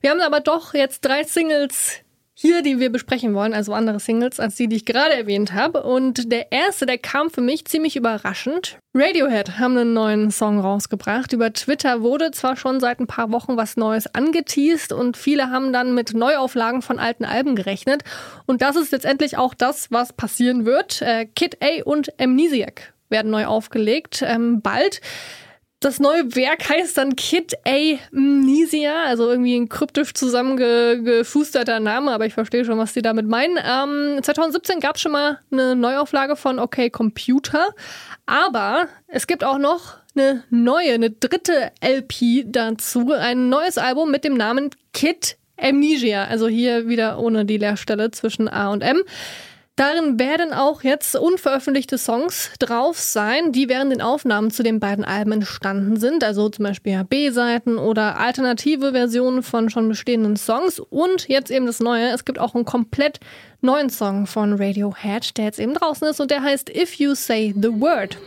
Wir 0.00 0.10
haben 0.10 0.20
aber 0.20 0.40
doch 0.40 0.74
jetzt 0.74 1.02
drei 1.02 1.22
Singles 1.22 2.02
hier, 2.34 2.62
die 2.62 2.80
wir 2.80 2.90
besprechen 2.90 3.34
wollen, 3.34 3.52
also 3.52 3.74
andere 3.74 4.00
Singles 4.00 4.40
als 4.40 4.56
die, 4.56 4.66
die 4.66 4.76
ich 4.76 4.84
gerade 4.84 5.14
erwähnt 5.14 5.52
habe. 5.52 5.82
Und 5.82 6.32
der 6.32 6.50
erste, 6.50 6.86
der 6.86 6.98
kam 6.98 7.30
für 7.30 7.40
mich 7.40 7.66
ziemlich 7.66 7.96
überraschend. 7.96 8.78
Radiohead 8.94 9.58
haben 9.58 9.76
einen 9.76 9.92
neuen 9.92 10.30
Song 10.30 10.58
rausgebracht. 10.58 11.32
Über 11.32 11.52
Twitter 11.52 12.02
wurde 12.02 12.30
zwar 12.30 12.56
schon 12.56 12.80
seit 12.80 13.00
ein 13.00 13.06
paar 13.06 13.32
Wochen 13.32 13.56
was 13.56 13.76
Neues 13.76 14.14
angeteased 14.14 14.92
und 14.92 15.16
viele 15.16 15.50
haben 15.50 15.72
dann 15.72 15.94
mit 15.94 16.14
Neuauflagen 16.14 16.82
von 16.82 16.98
alten 16.98 17.24
Alben 17.24 17.54
gerechnet. 17.54 18.02
Und 18.46 18.62
das 18.62 18.76
ist 18.76 18.92
letztendlich 18.92 19.36
auch 19.36 19.54
das, 19.54 19.90
was 19.90 20.12
passieren 20.12 20.64
wird. 20.64 21.02
Äh, 21.02 21.26
Kid 21.26 21.58
A 21.62 21.82
und 21.84 22.18
Amnesiac 22.20 22.92
werden 23.08 23.30
neu 23.30 23.46
aufgelegt, 23.46 24.22
ähm, 24.26 24.62
bald. 24.62 25.00
Das 25.82 25.98
neue 25.98 26.36
Werk 26.36 26.68
heißt 26.68 26.96
dann 26.96 27.16
Kid 27.16 27.54
Amnesia, 27.64 29.02
also 29.04 29.28
irgendwie 29.28 29.56
ein 29.56 29.68
kryptisch 29.68 30.14
zusammengefusterter 30.14 31.80
Name, 31.80 32.12
aber 32.12 32.24
ich 32.24 32.34
verstehe 32.34 32.64
schon, 32.64 32.78
was 32.78 32.92
die 32.92 33.02
damit 33.02 33.26
meinen. 33.26 33.58
Ähm, 33.58 34.22
2017 34.22 34.78
gab 34.78 34.94
es 34.94 35.02
schon 35.02 35.10
mal 35.10 35.40
eine 35.50 35.74
Neuauflage 35.74 36.36
von 36.36 36.60
OK 36.60 36.92
Computer, 36.92 37.74
aber 38.26 38.86
es 39.08 39.26
gibt 39.26 39.42
auch 39.42 39.58
noch 39.58 39.96
eine 40.14 40.44
neue, 40.50 40.92
eine 40.92 41.10
dritte 41.10 41.72
LP 41.84 42.44
dazu, 42.46 43.10
ein 43.10 43.48
neues 43.48 43.76
Album 43.76 44.12
mit 44.12 44.22
dem 44.22 44.34
Namen 44.34 44.70
Kid 44.92 45.36
Amnesia, 45.60 46.26
also 46.26 46.46
hier 46.46 46.86
wieder 46.86 47.18
ohne 47.18 47.44
die 47.44 47.58
Leerstelle 47.58 48.12
zwischen 48.12 48.46
A 48.46 48.70
und 48.70 48.82
M. 48.82 49.02
Darin 49.76 50.18
werden 50.18 50.52
auch 50.52 50.82
jetzt 50.82 51.16
unveröffentlichte 51.16 51.96
Songs 51.96 52.50
drauf 52.58 52.98
sein, 52.98 53.52
die 53.52 53.70
während 53.70 53.90
den 53.90 54.02
Aufnahmen 54.02 54.50
zu 54.50 54.62
den 54.62 54.80
beiden 54.80 55.02
Alben 55.02 55.32
entstanden 55.32 55.96
sind. 55.96 56.22
Also 56.22 56.50
zum 56.50 56.64
Beispiel 56.64 57.02
B-Seiten 57.04 57.78
oder 57.78 58.18
alternative 58.18 58.92
Versionen 58.92 59.42
von 59.42 59.70
schon 59.70 59.88
bestehenden 59.88 60.36
Songs. 60.36 60.78
Und 60.78 61.26
jetzt 61.26 61.50
eben 61.50 61.64
das 61.64 61.80
Neue. 61.80 62.10
Es 62.10 62.26
gibt 62.26 62.38
auch 62.38 62.54
einen 62.54 62.66
komplett 62.66 63.18
neuen 63.62 63.88
Song 63.88 64.26
von 64.26 64.52
Radiohead, 64.52 65.38
der 65.38 65.46
jetzt 65.46 65.58
eben 65.58 65.72
draußen 65.72 66.06
ist 66.06 66.20
und 66.20 66.30
der 66.30 66.42
heißt 66.42 66.68
If 66.68 66.94
You 66.96 67.14
Say 67.14 67.54
the 67.56 67.80
Word. 67.80 68.18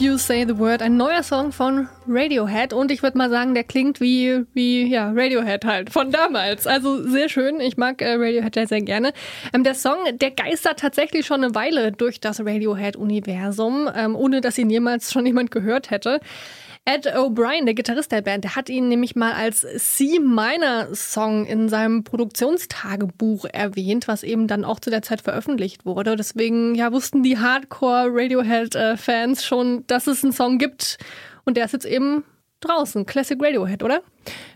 You 0.00 0.16
Say 0.16 0.44
the 0.46 0.56
Word, 0.58 0.80
ein 0.80 0.96
neuer 0.96 1.24
Song 1.24 1.50
von 1.50 1.88
Radiohead 2.06 2.72
und 2.72 2.92
ich 2.92 3.02
würde 3.02 3.18
mal 3.18 3.30
sagen, 3.30 3.54
der 3.54 3.64
klingt 3.64 4.00
wie, 4.00 4.44
wie 4.54 4.86
ja, 4.86 5.10
Radiohead 5.10 5.64
halt 5.64 5.90
von 5.90 6.12
damals. 6.12 6.68
Also 6.68 7.02
sehr 7.02 7.28
schön, 7.28 7.60
ich 7.60 7.76
mag 7.76 8.00
äh, 8.00 8.12
Radiohead 8.14 8.54
ja 8.54 8.66
sehr 8.66 8.80
gerne. 8.82 9.12
Ähm, 9.52 9.64
der 9.64 9.74
Song, 9.74 9.96
der 10.12 10.30
geistert 10.30 10.78
tatsächlich 10.78 11.26
schon 11.26 11.42
eine 11.42 11.54
Weile 11.56 11.90
durch 11.90 12.20
das 12.20 12.38
Radiohead-Universum, 12.38 13.90
ähm, 13.92 14.14
ohne 14.14 14.40
dass 14.40 14.56
ihn 14.58 14.70
jemals 14.70 15.12
schon 15.12 15.26
jemand 15.26 15.50
gehört 15.50 15.90
hätte. 15.90 16.20
Ed 16.90 17.06
O'Brien, 17.14 17.66
der 17.66 17.74
Gitarrist 17.74 18.12
der 18.12 18.22
Band, 18.22 18.44
der 18.44 18.56
hat 18.56 18.70
ihn 18.70 18.88
nämlich 18.88 19.14
mal 19.14 19.32
als 19.32 19.60
C-Minor-Song 19.60 21.44
in 21.44 21.68
seinem 21.68 22.02
Produktionstagebuch 22.02 23.44
erwähnt, 23.44 24.08
was 24.08 24.22
eben 24.22 24.46
dann 24.46 24.64
auch 24.64 24.80
zu 24.80 24.88
der 24.88 25.02
Zeit 25.02 25.20
veröffentlicht 25.20 25.84
wurde. 25.84 26.16
Deswegen 26.16 26.74
ja, 26.74 26.90
wussten 26.90 27.22
die 27.22 27.36
Hardcore-Radiohead-Fans 27.36 29.44
schon, 29.44 29.84
dass 29.86 30.06
es 30.06 30.24
einen 30.24 30.32
Song 30.32 30.56
gibt. 30.56 30.96
Und 31.44 31.58
der 31.58 31.66
ist 31.66 31.72
jetzt 31.72 31.84
eben 31.84 32.24
draußen. 32.60 33.04
Classic 33.04 33.38
Radiohead, 33.38 33.82
oder? 33.82 34.00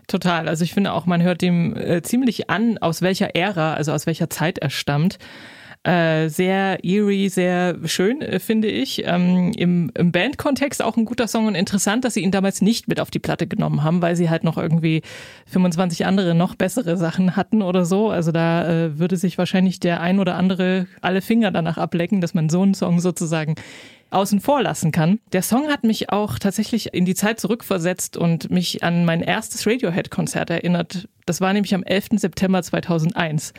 Total. 0.07 0.47
Also 0.47 0.63
ich 0.63 0.73
finde 0.73 0.93
auch, 0.93 1.05
man 1.05 1.21
hört 1.21 1.43
dem 1.43 1.77
äh, 1.77 2.01
ziemlich 2.01 2.49
an, 2.49 2.79
aus 2.79 3.03
welcher 3.03 3.35
Ära, 3.35 3.75
also 3.75 3.91
aus 3.91 4.07
welcher 4.07 4.31
Zeit 4.31 4.57
er 4.57 4.71
stammt. 4.71 5.19
Äh, 5.83 6.29
sehr 6.29 6.81
eerie, 6.85 7.27
sehr 7.27 7.75
schön, 7.85 8.21
äh, 8.21 8.39
finde 8.39 8.69
ich. 8.69 9.03
Ähm, 9.05 9.51
Im 9.57 9.91
im 9.95 10.13
Bandkontext 10.13 10.81
auch 10.81 10.95
ein 10.95 11.03
guter 11.03 11.27
Song 11.27 11.45
und 11.45 11.55
interessant, 11.55 12.05
dass 12.05 12.13
sie 12.13 12.21
ihn 12.21 12.31
damals 12.31 12.61
nicht 12.61 12.87
mit 12.87 13.01
auf 13.01 13.11
die 13.11 13.19
Platte 13.19 13.47
genommen 13.47 13.83
haben, 13.83 14.01
weil 14.01 14.15
sie 14.15 14.29
halt 14.29 14.45
noch 14.45 14.57
irgendwie 14.57 15.01
25 15.47 16.05
andere 16.05 16.35
noch 16.35 16.55
bessere 16.55 16.95
Sachen 16.95 17.35
hatten 17.35 17.61
oder 17.61 17.83
so. 17.83 18.09
Also 18.09 18.31
da 18.31 18.65
äh, 18.65 18.97
würde 18.97 19.17
sich 19.17 19.37
wahrscheinlich 19.37 19.81
der 19.81 19.99
ein 19.99 20.19
oder 20.19 20.35
andere 20.35 20.87
alle 21.01 21.21
Finger 21.21 21.51
danach 21.51 21.77
ablecken, 21.77 22.21
dass 22.21 22.33
man 22.33 22.47
so 22.47 22.61
einen 22.61 22.75
Song 22.75 23.01
sozusagen 23.01 23.55
außen 24.13 24.39
vor 24.39 24.61
lassen 24.61 24.91
kann. 24.91 25.19
Der 25.31 25.41
Song 25.41 25.67
hat 25.67 25.83
mich 25.83 26.09
auch 26.09 26.39
tatsächlich 26.39 26.93
in 26.93 27.05
die 27.05 27.15
Zeit 27.15 27.39
zurückversetzt 27.39 28.17
und 28.17 28.49
mich 28.49 28.83
an 28.83 29.05
mein 29.05 29.21
erstes 29.21 29.65
Radiohead-Konzert 29.65 30.49
erinnert. 30.49 31.07
Das 31.25 31.41
war 31.41 31.53
nämlich 31.53 31.73
am 31.73 31.83
11. 31.83 32.09
September 32.17 32.61
2001. 32.61 33.53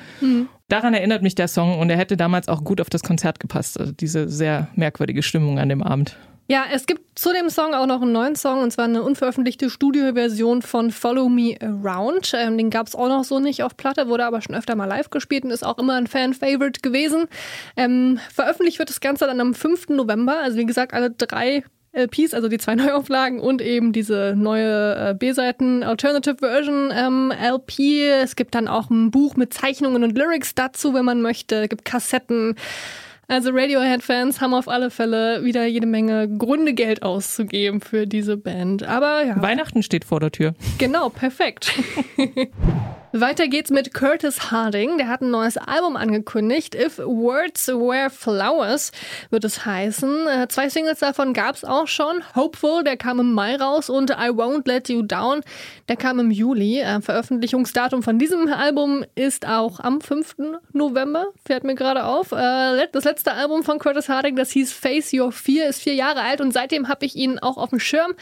Daran 0.68 0.94
erinnert 0.94 1.22
mich 1.22 1.34
der 1.34 1.48
Song 1.48 1.78
und 1.78 1.90
er 1.90 1.96
hätte 1.96 2.16
damals 2.16 2.48
auch 2.48 2.64
gut 2.64 2.80
auf 2.80 2.90
das 2.90 3.02
Konzert 3.02 3.40
gepasst. 3.40 3.78
Also 3.78 3.92
diese 3.92 4.28
sehr 4.28 4.68
merkwürdige 4.74 5.22
Stimmung 5.22 5.58
an 5.58 5.68
dem 5.68 5.82
Abend. 5.82 6.16
Ja, 6.46 6.64
es 6.70 6.84
gibt 6.84 7.18
zu 7.18 7.32
dem 7.32 7.48
Song 7.48 7.72
auch 7.72 7.86
noch 7.86 8.02
einen 8.02 8.12
neuen 8.12 8.36
Song, 8.36 8.62
und 8.62 8.70
zwar 8.70 8.84
eine 8.84 9.02
unveröffentlichte 9.02 9.70
Studioversion 9.70 10.60
von 10.60 10.90
Follow 10.90 11.30
Me 11.30 11.56
Around. 11.58 12.32
Ähm, 12.34 12.58
den 12.58 12.68
gab 12.68 12.86
es 12.86 12.94
auch 12.94 13.08
noch 13.08 13.24
so 13.24 13.40
nicht 13.40 13.62
auf 13.62 13.78
Platte, 13.78 14.08
wurde 14.08 14.26
aber 14.26 14.42
schon 14.42 14.54
öfter 14.54 14.76
mal 14.76 14.84
live 14.84 15.08
gespielt 15.08 15.44
und 15.44 15.50
ist 15.50 15.64
auch 15.64 15.78
immer 15.78 15.94
ein 15.94 16.06
Fan-Favorite 16.06 16.80
gewesen. 16.82 17.28
Ähm, 17.78 18.18
veröffentlicht 18.30 18.78
wird 18.78 18.90
das 18.90 19.00
Ganze 19.00 19.24
dann 19.24 19.40
am 19.40 19.54
5. 19.54 19.88
November. 19.90 20.36
Also 20.38 20.58
wie 20.58 20.66
gesagt, 20.66 20.92
alle 20.92 21.10
drei 21.10 21.64
LPs, 21.94 22.34
also 22.34 22.48
die 22.48 22.58
zwei 22.58 22.74
Neuauflagen 22.74 23.40
und 23.40 23.62
eben 23.62 23.94
diese 23.94 24.34
neue 24.36 25.12
äh, 25.12 25.14
B-Seiten 25.14 25.82
Alternative 25.82 26.36
Version 26.40 26.92
ähm, 26.94 27.32
LP. 27.32 28.22
Es 28.22 28.36
gibt 28.36 28.54
dann 28.54 28.68
auch 28.68 28.90
ein 28.90 29.10
Buch 29.10 29.36
mit 29.36 29.54
Zeichnungen 29.54 30.04
und 30.04 30.18
Lyrics 30.18 30.54
dazu, 30.54 30.92
wenn 30.92 31.06
man 31.06 31.22
möchte. 31.22 31.62
Es 31.62 31.68
gibt 31.70 31.86
Kassetten. 31.86 32.56
Also 33.28 33.50
Radiohead-Fans 33.52 34.40
haben 34.40 34.54
auf 34.54 34.68
alle 34.68 34.90
Fälle 34.90 35.44
wieder 35.44 35.64
jede 35.66 35.86
Menge 35.86 36.28
Gründe, 36.28 36.74
Geld 36.74 37.02
auszugeben 37.02 37.80
für 37.80 38.06
diese 38.06 38.36
Band. 38.36 38.82
Aber 38.82 39.24
ja, 39.24 39.40
Weihnachten 39.40 39.82
steht 39.82 40.04
vor 40.04 40.20
der 40.20 40.30
Tür. 40.30 40.54
genau, 40.78 41.08
perfekt. 41.08 41.72
Weiter 43.20 43.46
geht's 43.46 43.70
mit 43.70 43.94
Curtis 43.94 44.50
Harding. 44.50 44.98
Der 44.98 45.06
hat 45.06 45.20
ein 45.20 45.30
neues 45.30 45.56
Album 45.56 45.94
angekündigt. 45.96 46.74
If 46.74 46.98
Words 46.98 47.68
Were 47.68 48.10
Flowers 48.10 48.90
wird 49.30 49.44
es 49.44 49.64
heißen. 49.64 50.26
Äh, 50.26 50.48
Zwei 50.48 50.68
Singles 50.68 50.98
davon 50.98 51.32
gab's 51.32 51.62
auch 51.62 51.86
schon. 51.86 52.24
Hopeful, 52.34 52.82
der 52.82 52.96
kam 52.96 53.20
im 53.20 53.32
Mai 53.32 53.54
raus 53.54 53.88
und 53.88 54.10
I 54.10 54.30
Won't 54.30 54.66
Let 54.66 54.88
You 54.88 55.02
Down, 55.02 55.42
der 55.88 55.94
kam 55.94 56.18
im 56.18 56.32
Juli. 56.32 56.80
Äh, 56.80 57.00
Veröffentlichungsdatum 57.02 58.02
von 58.02 58.18
diesem 58.18 58.52
Album 58.52 59.04
ist 59.14 59.46
auch 59.46 59.78
am 59.78 60.00
5. 60.00 60.34
November, 60.72 61.26
fährt 61.46 61.62
mir 61.62 61.76
gerade 61.76 62.04
auf. 62.06 62.32
Äh, 62.32 62.88
Das 62.90 63.04
letzte 63.04 63.30
Album 63.32 63.62
von 63.62 63.78
Curtis 63.78 64.08
Harding, 64.08 64.34
das 64.34 64.50
hieß 64.50 64.72
Face 64.72 65.12
Your 65.12 65.30
Fear, 65.30 65.68
ist 65.68 65.80
vier 65.82 65.94
Jahre 65.94 66.20
alt 66.22 66.40
und 66.40 66.50
seitdem 66.50 66.88
habe 66.88 67.06
ich 67.06 67.14
ihn 67.14 67.38
auch 67.38 67.58
auf 67.58 67.70
dem 67.70 67.78
Schirm. 67.78 68.14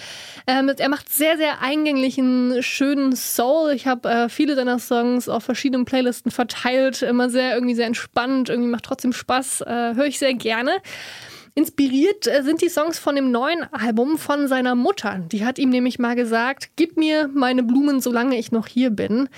Ähm, 0.46 0.70
Er 0.76 0.90
macht 0.90 1.08
sehr, 1.10 1.38
sehr 1.38 1.62
eingänglichen, 1.62 2.62
schönen 2.62 3.16
Soul. 3.16 3.70
Ich 3.72 3.86
habe 3.86 4.26
viele 4.28 4.54
seiner 4.54 4.81
Songs 4.86 5.28
auf 5.28 5.44
verschiedenen 5.44 5.84
Playlisten 5.84 6.30
verteilt. 6.30 7.02
Immer 7.02 7.30
sehr, 7.30 7.54
irgendwie 7.54 7.74
sehr 7.74 7.86
entspannt, 7.86 8.48
irgendwie 8.48 8.70
macht 8.70 8.84
trotzdem 8.84 9.12
Spaß. 9.12 9.62
Äh, 9.62 9.94
Höre 9.94 10.06
ich 10.06 10.18
sehr 10.18 10.34
gerne. 10.34 10.72
Inspiriert 11.54 12.26
äh, 12.26 12.42
sind 12.42 12.62
die 12.62 12.68
Songs 12.68 12.98
von 12.98 13.14
dem 13.14 13.30
neuen 13.30 13.62
Album 13.72 14.16
von 14.18 14.48
seiner 14.48 14.74
Mutter. 14.74 15.20
Die 15.30 15.44
hat 15.44 15.58
ihm 15.58 15.70
nämlich 15.70 15.98
mal 15.98 16.14
gesagt, 16.14 16.70
gib 16.76 16.96
mir 16.96 17.28
meine 17.32 17.62
Blumen, 17.62 18.00
solange 18.00 18.38
ich 18.38 18.52
noch 18.52 18.66
hier 18.66 18.90
bin. 18.90 19.28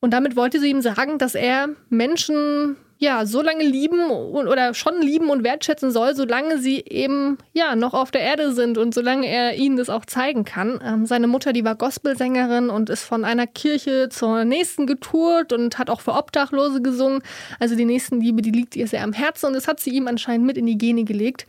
Und 0.00 0.12
damit 0.12 0.36
wollte 0.36 0.60
sie 0.60 0.70
ihm 0.70 0.82
sagen, 0.82 1.18
dass 1.18 1.34
er 1.34 1.70
Menschen 1.88 2.76
ja 2.98 3.26
so 3.26 3.42
lange 3.42 3.64
lieben 3.64 4.10
und, 4.10 4.48
oder 4.48 4.74
schon 4.74 5.00
lieben 5.00 5.30
und 5.30 5.44
wertschätzen 5.44 5.92
soll, 5.92 6.14
solange 6.16 6.58
sie 6.58 6.84
eben 6.84 7.38
ja 7.52 7.76
noch 7.76 7.94
auf 7.94 8.10
der 8.10 8.22
Erde 8.22 8.52
sind 8.52 8.76
und 8.76 8.92
solange 8.92 9.26
er 9.28 9.54
ihnen 9.54 9.76
das 9.76 9.88
auch 9.88 10.04
zeigen 10.04 10.44
kann. 10.44 10.80
Ähm, 10.84 11.06
seine 11.06 11.28
Mutter, 11.28 11.52
die 11.52 11.64
war 11.64 11.76
Gospelsängerin 11.76 12.70
und 12.70 12.90
ist 12.90 13.04
von 13.04 13.24
einer 13.24 13.46
Kirche 13.46 14.08
zur 14.10 14.44
nächsten 14.44 14.86
getourt 14.86 15.52
und 15.52 15.78
hat 15.78 15.90
auch 15.90 16.00
für 16.00 16.12
Obdachlose 16.12 16.82
gesungen. 16.82 17.22
Also 17.60 17.76
die 17.76 17.84
Nächstenliebe, 17.84 18.42
die 18.42 18.50
liegt 18.50 18.74
ihr 18.74 18.88
sehr 18.88 19.04
am 19.04 19.12
Herzen 19.12 19.46
und 19.46 19.54
das 19.54 19.68
hat 19.68 19.78
sie 19.78 19.90
ihm 19.90 20.08
anscheinend 20.08 20.46
mit 20.46 20.58
in 20.58 20.66
die 20.66 20.76
Gene 20.76 21.04
gelegt. 21.04 21.46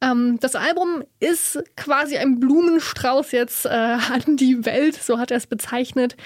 Ähm, 0.00 0.38
das 0.40 0.56
Album 0.56 1.04
ist 1.20 1.62
quasi 1.76 2.16
ein 2.16 2.40
Blumenstrauß 2.40 3.32
jetzt 3.32 3.66
äh, 3.66 3.68
an 3.68 4.36
die 4.36 4.64
Welt, 4.64 4.96
so 4.96 5.18
hat 5.18 5.30
er 5.30 5.36
es 5.36 5.46
bezeichnet. 5.46 6.16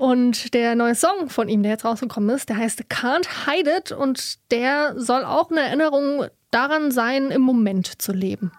Und 0.00 0.54
der 0.54 0.76
neue 0.76 0.94
Song 0.94 1.28
von 1.28 1.50
ihm, 1.50 1.62
der 1.62 1.72
jetzt 1.72 1.84
rausgekommen 1.84 2.34
ist, 2.34 2.48
der 2.48 2.56
heißt 2.56 2.84
Can't 2.84 3.28
Hide 3.44 3.70
It 3.76 3.92
und 3.92 4.38
der 4.50 4.94
soll 4.98 5.26
auch 5.26 5.50
eine 5.50 5.60
Erinnerung 5.60 6.24
daran 6.50 6.90
sein, 6.90 7.30
im 7.30 7.42
Moment 7.42 8.00
zu 8.00 8.14
leben. 8.14 8.50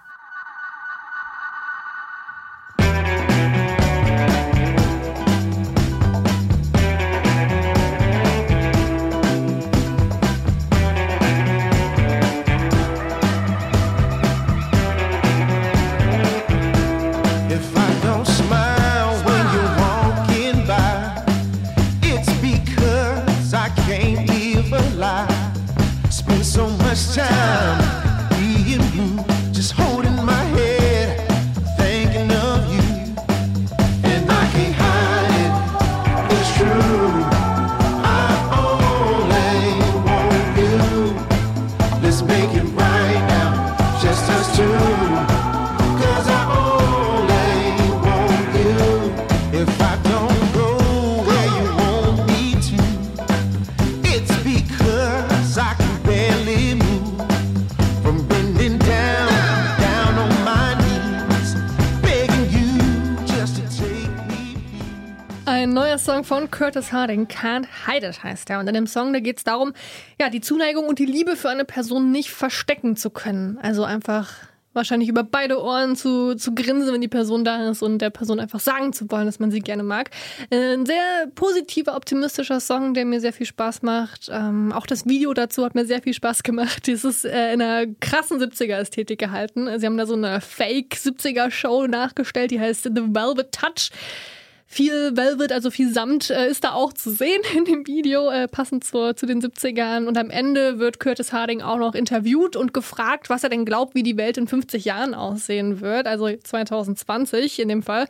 Curtis 66.51 66.91
Harding, 66.91 67.27
Can't 67.27 67.65
Hide 67.87 68.07
It 68.07 68.23
heißt 68.23 68.49
er. 68.49 68.59
Und 68.59 68.67
in 68.67 68.73
dem 68.73 68.87
Song, 68.87 69.13
da 69.13 69.19
geht 69.19 69.37
es 69.37 69.43
darum, 69.43 69.73
ja, 70.19 70.29
die 70.29 70.41
Zuneigung 70.41 70.85
und 70.85 70.99
die 70.99 71.05
Liebe 71.05 71.35
für 71.35 71.49
eine 71.49 71.65
Person 71.65 72.11
nicht 72.11 72.31
verstecken 72.31 72.95
zu 72.95 73.09
können. 73.09 73.57
Also 73.61 73.83
einfach 73.83 74.29
wahrscheinlich 74.73 75.09
über 75.09 75.23
beide 75.23 75.61
Ohren 75.61 75.95
zu, 75.95 76.35
zu 76.35 76.55
grinsen, 76.55 76.93
wenn 76.93 77.01
die 77.01 77.07
Person 77.07 77.43
da 77.43 77.69
ist 77.69 77.81
und 77.81 77.99
der 77.99 78.09
Person 78.09 78.39
einfach 78.39 78.59
sagen 78.59 78.93
zu 78.93 79.09
wollen, 79.11 79.25
dass 79.25 79.39
man 79.39 79.51
sie 79.51 79.59
gerne 79.59 79.83
mag. 79.83 80.11
Ein 80.49 80.85
sehr 80.85 81.27
positiver, 81.35 81.95
optimistischer 81.95 82.59
Song, 82.59 82.93
der 82.93 83.05
mir 83.05 83.19
sehr 83.19 83.33
viel 83.33 83.45
Spaß 83.45 83.81
macht. 83.81 84.29
Ähm, 84.31 84.71
auch 84.71 84.85
das 84.85 85.05
Video 85.05 85.33
dazu 85.33 85.65
hat 85.65 85.75
mir 85.75 85.85
sehr 85.85 86.01
viel 86.01 86.13
Spaß 86.13 86.43
gemacht. 86.43 86.87
Es 86.91 87.05
ist 87.05 87.25
äh, 87.25 87.53
in 87.53 87.61
einer 87.61 87.91
krassen 87.99 88.39
70er-Ästhetik 88.39 89.17
gehalten. 89.17 89.79
Sie 89.79 89.85
haben 89.85 89.97
da 89.97 90.05
so 90.05 90.13
eine 90.13 90.41
Fake-70er-Show 90.41 91.87
nachgestellt, 91.87 92.51
die 92.51 92.59
heißt 92.59 92.83
The 92.83 93.01
Velvet 93.13 93.51
Touch. 93.51 93.91
Viel 94.73 95.17
Velvet, 95.17 95.51
also 95.51 95.69
viel 95.69 95.91
Samt, 95.91 96.29
äh, 96.29 96.47
ist 96.47 96.63
da 96.63 96.71
auch 96.71 96.93
zu 96.93 97.12
sehen 97.12 97.41
in 97.57 97.65
dem 97.65 97.86
Video, 97.86 98.29
äh, 98.29 98.47
passend 98.47 98.86
zur, 98.86 99.17
zu 99.17 99.25
den 99.25 99.41
70ern. 99.41 100.07
Und 100.07 100.17
am 100.17 100.29
Ende 100.29 100.79
wird 100.79 101.01
Curtis 101.01 101.34
Harding 101.34 101.62
auch 101.62 101.77
noch 101.77 101.93
interviewt 101.93 102.55
und 102.55 102.73
gefragt, 102.73 103.29
was 103.29 103.43
er 103.43 103.49
denn 103.49 103.65
glaubt, 103.65 103.95
wie 103.95 104.03
die 104.03 104.15
Welt 104.15 104.38
in 104.38 104.47
50 104.47 104.86
Jahren 104.86 105.13
aussehen 105.13 105.81
wird. 105.81 106.07
Also 106.07 106.29
2020 106.41 107.60
in 107.60 107.67
dem 107.67 107.84
Fall. 107.84 108.07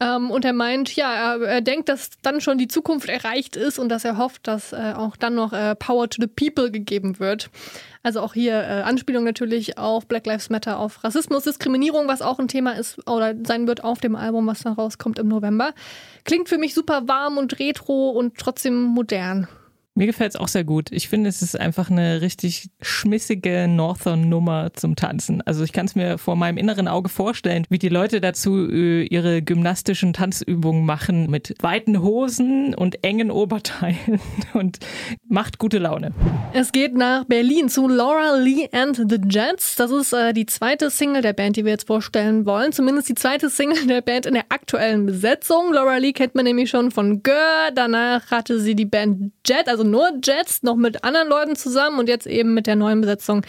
Ähm, 0.00 0.32
und 0.32 0.44
er 0.44 0.52
meint, 0.52 0.96
ja, 0.96 1.14
er, 1.14 1.42
er 1.42 1.60
denkt, 1.60 1.88
dass 1.88 2.10
dann 2.22 2.40
schon 2.40 2.58
die 2.58 2.66
Zukunft 2.66 3.08
erreicht 3.08 3.54
ist 3.54 3.78
und 3.78 3.88
dass 3.88 4.04
er 4.04 4.18
hofft, 4.18 4.48
dass 4.48 4.72
äh, 4.72 4.94
auch 4.96 5.14
dann 5.14 5.36
noch 5.36 5.52
Power 5.78 6.10
to 6.10 6.20
the 6.20 6.26
People 6.26 6.72
gegeben 6.72 7.20
wird. 7.20 7.50
Also 8.04 8.20
auch 8.20 8.34
hier 8.34 8.52
äh, 8.52 8.82
Anspielung 8.82 9.24
natürlich 9.24 9.78
auf 9.78 10.06
Black 10.06 10.26
Lives 10.26 10.50
Matter, 10.50 10.78
auf 10.78 11.02
Rassismus, 11.02 11.44
Diskriminierung, 11.44 12.06
was 12.06 12.20
auch 12.20 12.38
ein 12.38 12.48
Thema 12.48 12.72
ist 12.72 12.98
oder 13.08 13.34
sein 13.46 13.66
wird 13.66 13.82
auf 13.82 13.98
dem 13.98 14.14
Album, 14.14 14.46
was 14.46 14.62
dann 14.62 14.74
rauskommt 14.74 15.18
im 15.18 15.28
November. 15.28 15.72
Klingt 16.24 16.50
für 16.50 16.58
mich 16.58 16.74
super 16.74 17.08
warm 17.08 17.38
und 17.38 17.58
retro 17.58 18.10
und 18.10 18.36
trotzdem 18.36 18.82
modern. 18.82 19.48
Mir 19.96 20.06
gefällt 20.06 20.30
es 20.30 20.40
auch 20.40 20.48
sehr 20.48 20.64
gut. 20.64 20.90
Ich 20.90 21.08
finde, 21.08 21.30
es 21.30 21.40
ist 21.40 21.58
einfach 21.58 21.88
eine 21.88 22.20
richtig 22.20 22.68
schmissige 22.80 23.68
Northern-Nummer 23.68 24.72
zum 24.72 24.96
Tanzen. 24.96 25.40
Also 25.42 25.62
ich 25.62 25.72
kann 25.72 25.86
es 25.86 25.94
mir 25.94 26.18
vor 26.18 26.34
meinem 26.34 26.58
inneren 26.58 26.88
Auge 26.88 27.08
vorstellen, 27.08 27.64
wie 27.68 27.78
die 27.78 27.90
Leute 27.90 28.20
dazu 28.20 28.68
äh, 28.68 29.04
ihre 29.04 29.40
gymnastischen 29.40 30.12
Tanzübungen 30.12 30.84
machen 30.84 31.30
mit 31.30 31.54
weiten 31.60 32.02
Hosen 32.02 32.74
und 32.74 33.04
engen 33.04 33.30
Oberteilen 33.30 34.20
und 34.54 34.80
macht 35.28 35.60
gute 35.60 35.78
Laune. 35.78 36.12
Es 36.52 36.72
geht 36.72 36.96
nach 36.96 37.24
Berlin 37.26 37.68
zu 37.68 37.86
Laura 37.86 38.34
Lee 38.36 38.68
and 38.72 38.96
the 38.96 39.20
Jets. 39.28 39.76
Das 39.76 39.92
ist 39.92 40.12
äh, 40.12 40.32
die 40.32 40.46
zweite 40.46 40.90
Single 40.90 41.22
der 41.22 41.34
Band, 41.34 41.54
die 41.54 41.64
wir 41.64 41.70
jetzt 41.70 41.86
vorstellen 41.86 42.46
wollen. 42.46 42.72
Zumindest 42.72 43.10
die 43.10 43.14
zweite 43.14 43.48
Single 43.48 43.86
der 43.86 44.00
Band 44.00 44.26
in 44.26 44.34
der 44.34 44.46
aktuellen 44.48 45.06
Besetzung. 45.06 45.72
Laura 45.72 45.98
Lee 45.98 46.12
kennt 46.12 46.34
man 46.34 46.46
nämlich 46.46 46.68
schon 46.68 46.90
von 46.90 47.22
Gör. 47.22 47.70
Danach 47.72 48.32
hatte 48.32 48.58
sie 48.58 48.74
die 48.74 48.86
Band 48.86 49.30
Jet, 49.46 49.68
also 49.68 49.83
nur 49.90 50.10
Jets, 50.22 50.62
noch 50.62 50.76
mit 50.76 51.04
anderen 51.04 51.28
Leuten 51.28 51.56
zusammen 51.56 51.98
und 51.98 52.08
jetzt 52.08 52.26
eben 52.26 52.54
mit 52.54 52.66
der 52.66 52.76
neuen 52.76 53.00
Besetzung. 53.00 53.42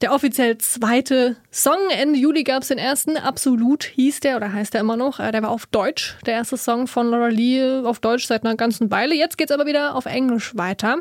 Der 0.00 0.14
offiziell 0.14 0.56
zweite 0.56 1.36
Song. 1.50 1.78
Ende 1.90 2.18
Juli 2.18 2.42
gab 2.42 2.62
es 2.62 2.68
den 2.68 2.78
ersten. 2.78 3.18
Absolut 3.18 3.84
hieß 3.84 4.20
der 4.20 4.36
oder 4.36 4.50
heißt 4.50 4.72
der 4.72 4.80
immer 4.80 4.96
noch. 4.96 5.20
Äh, 5.20 5.30
Der 5.30 5.42
war 5.42 5.50
auf 5.50 5.66
Deutsch. 5.66 6.16
Der 6.24 6.34
erste 6.34 6.56
Song 6.56 6.86
von 6.86 7.10
Laura 7.10 7.28
Lee 7.28 7.82
auf 7.84 7.98
Deutsch 7.98 8.26
seit 8.26 8.44
einer 8.44 8.56
ganzen 8.56 8.90
Weile. 8.90 9.14
Jetzt 9.14 9.36
geht's 9.36 9.52
aber 9.52 9.66
wieder 9.66 9.94
auf 9.94 10.06
Englisch 10.06 10.56
weiter. 10.56 11.00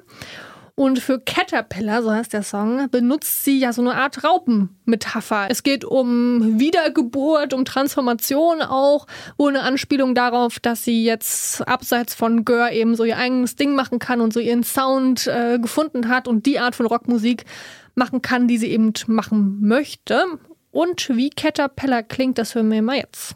Und 0.79 0.99
für 0.99 1.19
Caterpillar, 1.19 2.03
so 2.03 2.09
heißt 2.09 2.31
der 2.31 2.41
Song, 2.41 2.89
benutzt 2.89 3.43
sie 3.43 3.59
ja 3.59 3.73
so 3.73 3.81
eine 3.81 3.95
Art 3.95 4.23
Raupenmetapher. 4.23 5.47
Es 5.49 5.63
geht 5.63 5.83
um 5.83 6.57
Wiedergeburt, 6.57 7.53
um 7.53 7.65
Transformation 7.65 8.61
auch, 8.61 9.05
wohl 9.37 9.49
eine 9.49 9.63
Anspielung 9.63 10.15
darauf, 10.15 10.57
dass 10.61 10.85
sie 10.85 11.03
jetzt 11.03 11.67
abseits 11.67 12.15
von 12.15 12.45
Gör 12.45 12.71
eben 12.71 12.95
so 12.95 13.03
ihr 13.03 13.17
eigenes 13.17 13.57
Ding 13.57 13.75
machen 13.75 13.99
kann 13.99 14.21
und 14.21 14.31
so 14.31 14.39
ihren 14.39 14.63
Sound 14.63 15.27
äh, 15.27 15.59
gefunden 15.59 16.07
hat 16.07 16.29
und 16.29 16.45
die 16.45 16.59
Art 16.59 16.75
von 16.75 16.85
Rockmusik 16.85 17.43
machen 17.95 18.21
kann, 18.21 18.47
die 18.47 18.57
sie 18.57 18.71
eben 18.71 18.93
machen 19.07 19.57
möchte. 19.59 20.23
Und 20.71 21.09
wie 21.09 21.29
Caterpillar 21.29 22.03
klingt, 22.03 22.37
das 22.37 22.55
hören 22.55 22.71
wir 22.71 22.81
mal 22.81 22.95
jetzt. 22.95 23.35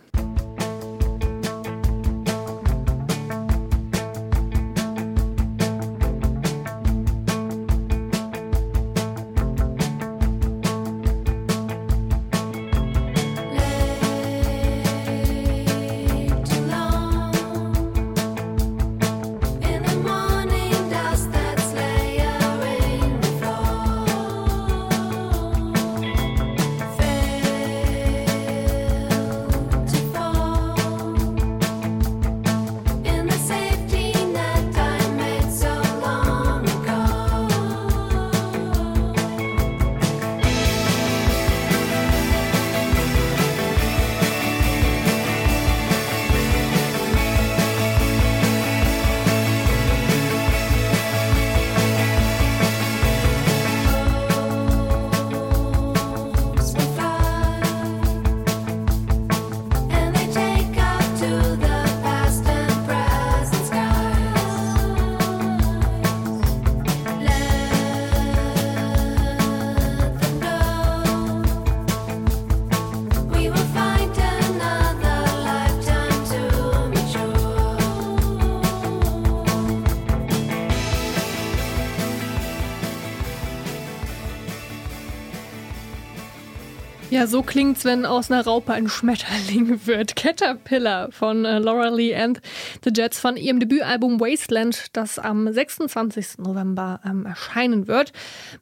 Ja, 87.10 87.28
so 87.28 87.44
klingt's, 87.44 87.86
wenn 87.86 88.06
aus 88.06 88.32
einer 88.32 88.44
Raupe 88.44 88.74
ein 88.74 88.90
Schmetterling 88.90 89.82
wird. 89.86 90.16
Caterpillar 90.16 91.12
von 91.12 91.46
äh, 91.46 91.60
Laura 91.60 91.90
Lee 91.90 92.16
and 92.16 92.42
the 92.84 92.92
Jets 92.96 93.20
von 93.20 93.38
ihrem 93.38 93.60
Debütalbum 93.60 94.20
Wasteland, 94.20 94.88
das 94.94 95.20
am 95.20 95.52
26. 95.52 96.40
November 96.40 97.02
ähm, 97.06 97.26
erscheinen 97.26 97.88
wird. 97.88 98.14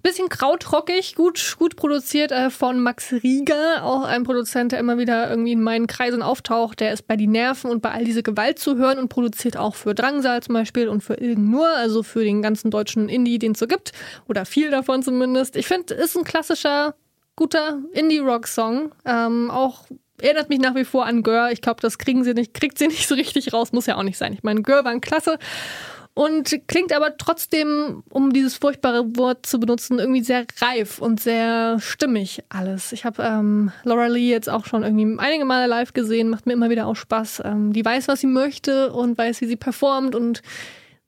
Bisschen 0.03 0.27
krautrockig, 0.27 1.15
gut, 1.15 1.55
gut 1.57 1.77
produziert 1.77 2.31
äh, 2.31 2.49
von 2.49 2.81
Max 2.81 3.13
Rieger, 3.13 3.83
auch 3.83 4.03
ein 4.03 4.23
Produzent, 4.23 4.73
der 4.73 4.79
immer 4.79 4.97
wieder 4.97 5.29
irgendwie 5.29 5.53
in 5.53 5.63
meinen 5.63 5.87
Kreisen 5.87 6.21
auftaucht. 6.21 6.81
Der 6.81 6.91
ist 6.91 7.07
bei 7.07 7.15
Die 7.15 7.27
Nerven 7.27 7.71
und 7.71 7.81
bei 7.81 7.91
all 7.91 8.03
diese 8.03 8.23
Gewalt 8.23 8.59
zu 8.59 8.77
hören 8.77 8.99
und 8.99 9.07
produziert 9.07 9.55
auch 9.55 9.75
für 9.75 9.95
Drangsal 9.95 10.43
zum 10.43 10.53
Beispiel 10.53 10.89
und 10.89 11.01
für 11.01 11.15
Ilgen 11.15 11.49
Nur, 11.49 11.69
also 11.69 12.03
für 12.03 12.23
den 12.23 12.41
ganzen 12.41 12.69
deutschen 12.69 13.07
Indie, 13.07 13.39
den 13.39 13.53
es 13.53 13.59
so 13.59 13.67
gibt. 13.67 13.93
Oder 14.27 14.45
viel 14.45 14.71
davon 14.71 15.03
zumindest. 15.03 15.55
Ich 15.55 15.67
finde, 15.67 15.93
ist 15.93 16.17
ein 16.17 16.23
klassischer 16.23 16.95
guter 17.35 17.79
Indie-Rock-Song. 17.93 18.91
Ähm, 19.05 19.51
auch 19.51 19.85
erinnert 20.21 20.49
mich 20.49 20.59
nach 20.59 20.75
wie 20.75 20.85
vor 20.85 21.05
an 21.05 21.23
Gör. 21.23 21.51
Ich 21.51 21.61
glaube, 21.61 21.81
das 21.81 21.97
kriegen 21.97 22.23
sie 22.23 22.33
nicht, 22.33 22.53
kriegt 22.53 22.77
sie 22.77 22.87
nicht 22.89 23.07
so 23.07 23.15
richtig 23.15 23.53
raus. 23.53 23.71
Muss 23.71 23.85
ja 23.85 23.97
auch 23.97 24.03
nicht 24.03 24.17
sein. 24.17 24.33
Ich 24.33 24.43
meine, 24.43 24.61
Gör 24.61 24.83
war 24.83 24.91
ein 24.91 25.01
klasse. 25.01 25.37
Und 26.13 26.67
klingt 26.67 26.93
aber 26.93 27.15
trotzdem, 27.17 28.03
um 28.09 28.33
dieses 28.33 28.57
furchtbare 28.57 29.15
Wort 29.15 29.45
zu 29.45 29.59
benutzen, 29.61 29.97
irgendwie 29.97 30.21
sehr 30.21 30.45
reif 30.59 30.99
und 30.99 31.21
sehr 31.21 31.79
stimmig 31.79 32.43
alles. 32.49 32.91
Ich 32.91 33.05
habe 33.05 33.23
ähm, 33.23 33.71
Laura 33.83 34.07
Lee 34.07 34.29
jetzt 34.29 34.49
auch 34.49 34.65
schon 34.65 34.83
irgendwie 34.83 35.17
einige 35.19 35.45
Male 35.45 35.67
live 35.67 35.93
gesehen, 35.93 36.29
macht 36.29 36.45
mir 36.45 36.53
immer 36.53 36.69
wieder 36.69 36.87
auch 36.87 36.97
Spaß. 36.97 37.43
Ähm, 37.45 37.71
die 37.71 37.85
weiß, 37.85 38.09
was 38.09 38.19
sie 38.19 38.27
möchte 38.27 38.91
und 38.91 39.17
weiß, 39.17 39.39
wie 39.39 39.45
sie 39.45 39.55
performt 39.55 40.13
und 40.13 40.41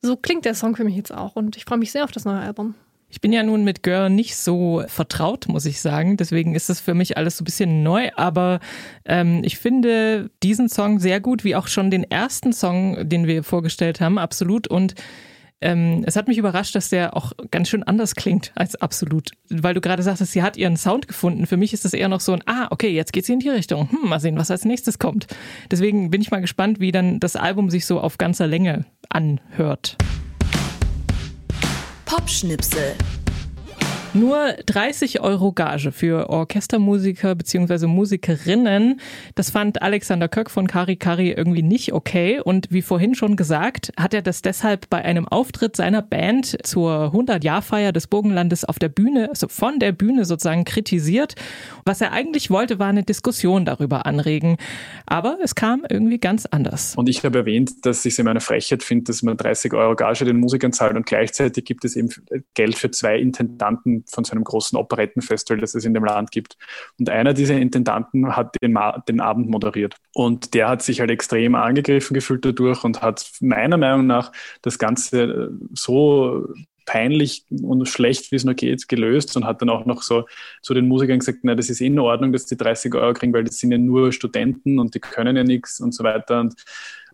so 0.02 0.16
klingt 0.16 0.46
der 0.46 0.56
Song 0.56 0.76
für 0.76 0.86
mich 0.86 0.96
jetzt 0.96 1.14
auch. 1.14 1.36
Und 1.36 1.58
ich 1.58 1.66
freue 1.66 1.80
mich 1.80 1.92
sehr 1.92 2.06
auf 2.06 2.12
das 2.12 2.24
neue 2.24 2.40
Album. 2.40 2.76
Ich 3.13 3.21
bin 3.21 3.32
ja 3.32 3.43
nun 3.43 3.63
mit 3.63 3.84
Gör 3.84 4.10
nicht 4.10 4.36
so 4.36 4.84
vertraut, 4.88 5.47
muss 5.47 5.67
ich 5.67 5.80
sagen. 5.82 6.17
Deswegen 6.17 6.56
ist 6.56 6.69
das 6.69 6.82
für 6.82 6.95
mich 6.95 7.15
alles 7.15 7.38
so 7.38 7.43
ein 7.43 7.45
bisschen 7.45 7.84
neu. 7.84 8.10
Aber 8.15 8.60
ähm, 9.06 9.41
ich 9.43 9.60
finde 9.60 10.32
diesen 10.41 10.67
Song 10.67 10.97
sehr 10.97 11.19
gut, 11.19 11.43
wie 11.43 11.56
auch 11.56 11.67
schon 11.67 11.91
den 11.91 12.10
ersten 12.10 12.54
Song, 12.54 13.08
den 13.08 13.28
wir 13.28 13.43
vorgestellt 13.43 14.02
haben, 14.02 14.17
absolut. 14.17 14.67
Und 14.67 14.95
ähm, 15.62 16.04
es 16.08 16.15
hat 16.15 16.28
mich 16.28 16.39
überrascht, 16.39 16.73
dass 16.73 16.89
der 16.89 17.15
auch 17.15 17.34
ganz 17.52 17.69
schön 17.69 17.84
anders 17.84 18.15
klingt 18.15 18.52
als 18.56 18.82
absolut. 18.82 19.30
Weil 19.47 19.76
du 19.76 19.82
gerade 19.82 20.02
sagtest, 20.02 20.32
sie 20.32 20.41
hat 20.41 20.58
ihren 20.58 20.76
Sound 20.76 21.08
gefunden. 21.08 21.45
Für 21.45 21.56
mich 21.56 21.71
ist 21.71 21.86
das 21.86 21.93
eher 21.93 22.10
noch 22.10 22.19
so 22.19 22.34
ein, 22.34 22.41
ah, 22.47 22.65
okay, 22.71 22.89
jetzt 22.89 23.13
geht 23.13 23.28
sie 23.28 23.34
in 23.34 23.39
die 23.39 23.49
Richtung. 23.49 23.91
Hm, 23.91 24.10
mal 24.10 24.19
sehen, 24.19 24.39
was 24.39 24.49
als 24.49 24.65
nächstes 24.65 24.97
kommt. 24.97 25.28
Deswegen 25.69 26.10
bin 26.10 26.21
ich 26.21 26.32
mal 26.32 26.41
gespannt, 26.41 26.80
wie 26.80 26.91
dann 26.91 27.19
das 27.19 27.36
Album 27.36 27.69
sich 27.69 27.86
so 27.86 27.99
auf 27.99 28.17
ganzer 28.17 28.47
Länge 28.47 28.86
anhört. 29.08 29.97
Popschnipsel. 32.13 33.23
Nur 34.15 34.54
30 34.67 35.21
Euro 35.21 35.54
Gage 35.54 35.91
für 35.91 36.30
Orchestermusiker 36.30 37.34
bzw. 37.34 37.88
Musikerinnen. 37.88 38.99
Das 39.34 39.49
fand 39.49 39.82
Alexander 39.82 40.28
Köck 40.28 40.52
von 40.52 40.67
Kari 40.67 40.97
Kari 40.97 41.32
irgendwie 41.32 41.63
nicht 41.63 41.93
okay. 41.93 42.39
Und 42.39 42.67
wie 42.69 42.84
vorhin 42.84 43.15
schon 43.15 43.36
gesagt, 43.36 43.91
hat 43.97 44.13
er 44.13 44.21
das 44.21 44.43
deshalb 44.43 44.88
bei 44.91 45.04
einem 45.04 45.28
Auftritt 45.28 45.76
seiner 45.76 46.04
Band 46.04 46.60
zur 46.62 47.12
100-Jahr-Feier 47.12 47.91
des 47.91 48.06
Burgenlandes 48.06 48.65
auf 48.65 48.78
der 48.78 48.89
Bühne, 48.89 49.30
also 49.30 49.47
von 49.47 49.80
der 49.80 49.93
Bühne 49.93 50.26
sozusagen 50.26 50.63
kritisiert. 50.63 51.34
Was 51.84 51.99
er 51.99 52.12
eigentlich 52.12 52.52
wollte, 52.52 52.78
war 52.78 52.89
eine 52.89 53.02
Diskussion 53.02 53.65
darüber 53.65 54.06
anregen. 54.06 54.58
Aber 55.08 55.39
es 55.41 55.56
kam 55.56 55.86
irgendwie 55.89 56.19
ganz 56.19 56.45
anders. 56.45 56.93
Und 56.95 57.10
ich 57.10 57.23
habe 57.23 57.39
erwähnt, 57.39 57.84
dass 57.84 58.06
ich 58.06 58.13
es 58.13 58.19
immer 58.19 58.30
eine 58.30 58.41
Frechheit 58.41 58.84
finde, 58.84 59.06
dass 59.06 59.23
man 59.23 59.38
30 59.38 59.73
Euro 59.73 59.95
Gage 59.95 60.23
den 60.23 60.38
Musikern 60.38 60.71
zahlt 60.71 60.95
und 60.95 61.08
gleichzeitig 61.08 61.65
gibt 61.65 61.84
es 61.84 61.95
eben 61.95 62.10
Geld 62.54 62.76
für 62.76 62.91
zwei 62.91 63.17
Intendanten 63.17 64.03
von 64.08 64.24
so 64.24 64.32
einem 64.32 64.44
großen 64.44 64.78
Operettenfestival, 64.78 65.60
das 65.60 65.76
es 65.76 65.86
in 65.86 65.94
dem 65.94 66.06
Land 66.06 66.32
gibt. 66.32 66.58
Und 67.00 67.10
einer 67.10 67.34
dieser 67.34 67.56
Intendanten 67.56 68.36
hat 68.36 68.56
den, 68.62 68.78
den 69.08 69.20
Abend 69.20 69.50
moderiert. 69.50 69.96
Und 70.13 70.54
der 70.54 70.70
hat 70.70 70.82
sich 70.82 71.00
halt 71.00 71.12
extrem 71.12 71.56
angegriffen 71.56 72.13
gefühlt 72.13 72.46
dadurch 72.46 72.84
und 72.84 73.02
hat 73.02 73.32
meiner 73.42 73.78
Meinung 73.78 74.08
nach 74.08 74.32
das 74.62 74.80
Ganze 74.80 75.24
äh, 75.24 75.50
so 75.74 76.48
peinlich 76.86 77.46
und 77.50 77.88
schlecht, 77.88 78.32
wie 78.32 78.36
es 78.36 78.44
nur 78.44 78.56
geht, 78.56 78.88
gelöst 78.88 79.36
und 79.38 79.46
hat 79.46 79.62
dann 79.62 79.70
auch 79.70 79.86
noch 79.86 80.02
so 80.02 80.26
zu 80.62 80.74
den 80.74 80.88
Musikern 80.88 81.20
gesagt, 81.20 81.39
na, 81.44 81.56
das 81.56 81.70
ist 81.70 81.82
eh 81.82 81.88
in 81.88 82.00
Ordnung, 82.00 82.34
dass 82.34 82.46
die 82.46 82.58
30 82.58 82.94
Euro 82.96 83.13
kriegen, 83.13 83.34
weil 83.34 83.44
das 83.44 83.58
sind 83.58 83.72
ja 83.72 83.78
nur 83.78 84.12
Studenten 84.12 84.80
und 84.80 84.96
die 84.96 85.00
können 85.00 85.36
ja 85.36 85.44
nichts 85.44 85.80
und 85.80 85.94
so 85.94 86.04
weiter. 86.04 86.42
Und 86.42 86.56